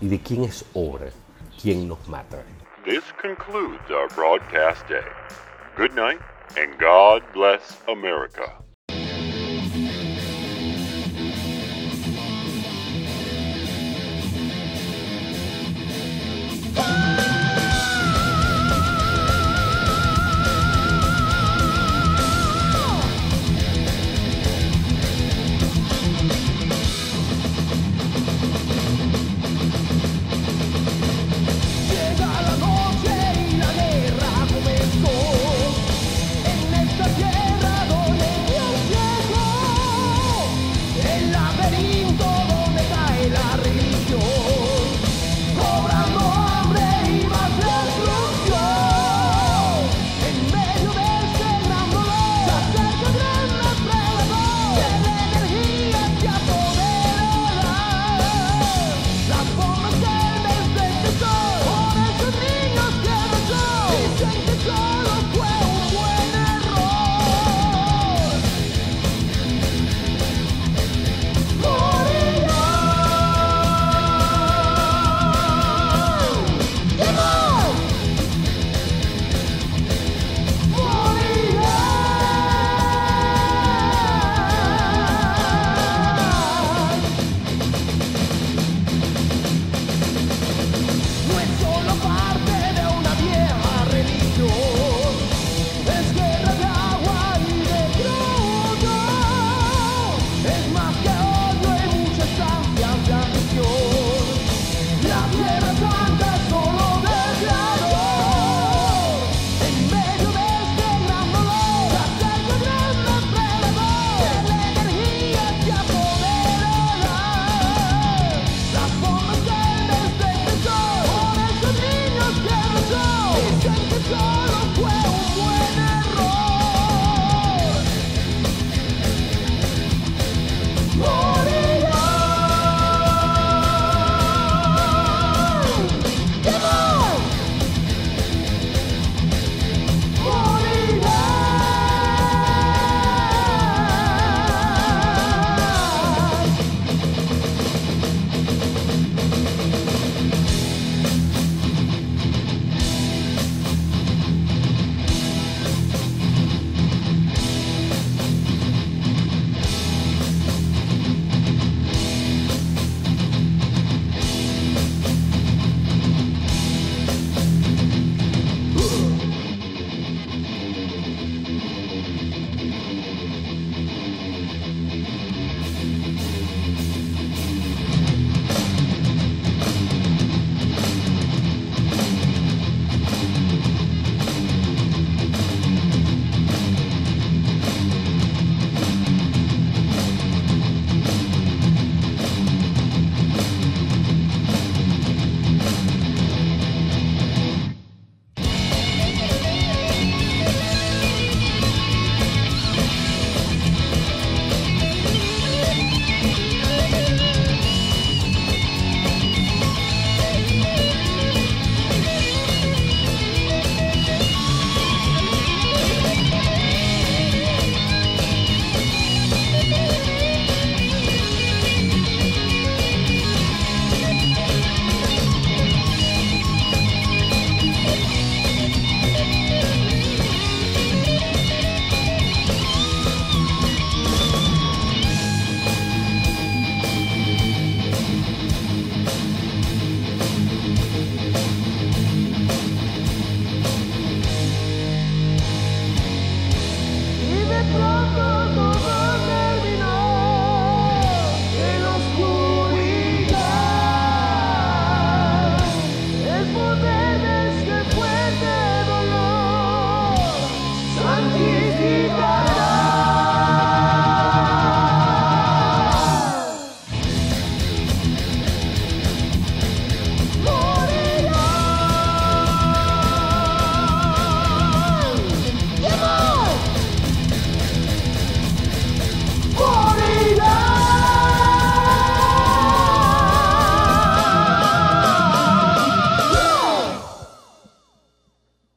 y 0.00 0.08
de 0.08 0.20
quién 0.20 0.44
es 0.44 0.64
obra, 0.74 1.10
quién 1.60 1.88
nos 1.88 2.06
mata. 2.08 2.42
This 2.84 3.04
concludes 3.20 3.90
our 3.90 4.08
broadcast 4.14 4.86
day. 4.88 5.02
Good 5.76 5.94
night 5.94 6.20
and 6.56 6.78
God 6.78 7.22
bless 7.34 7.76
America. 7.88 8.65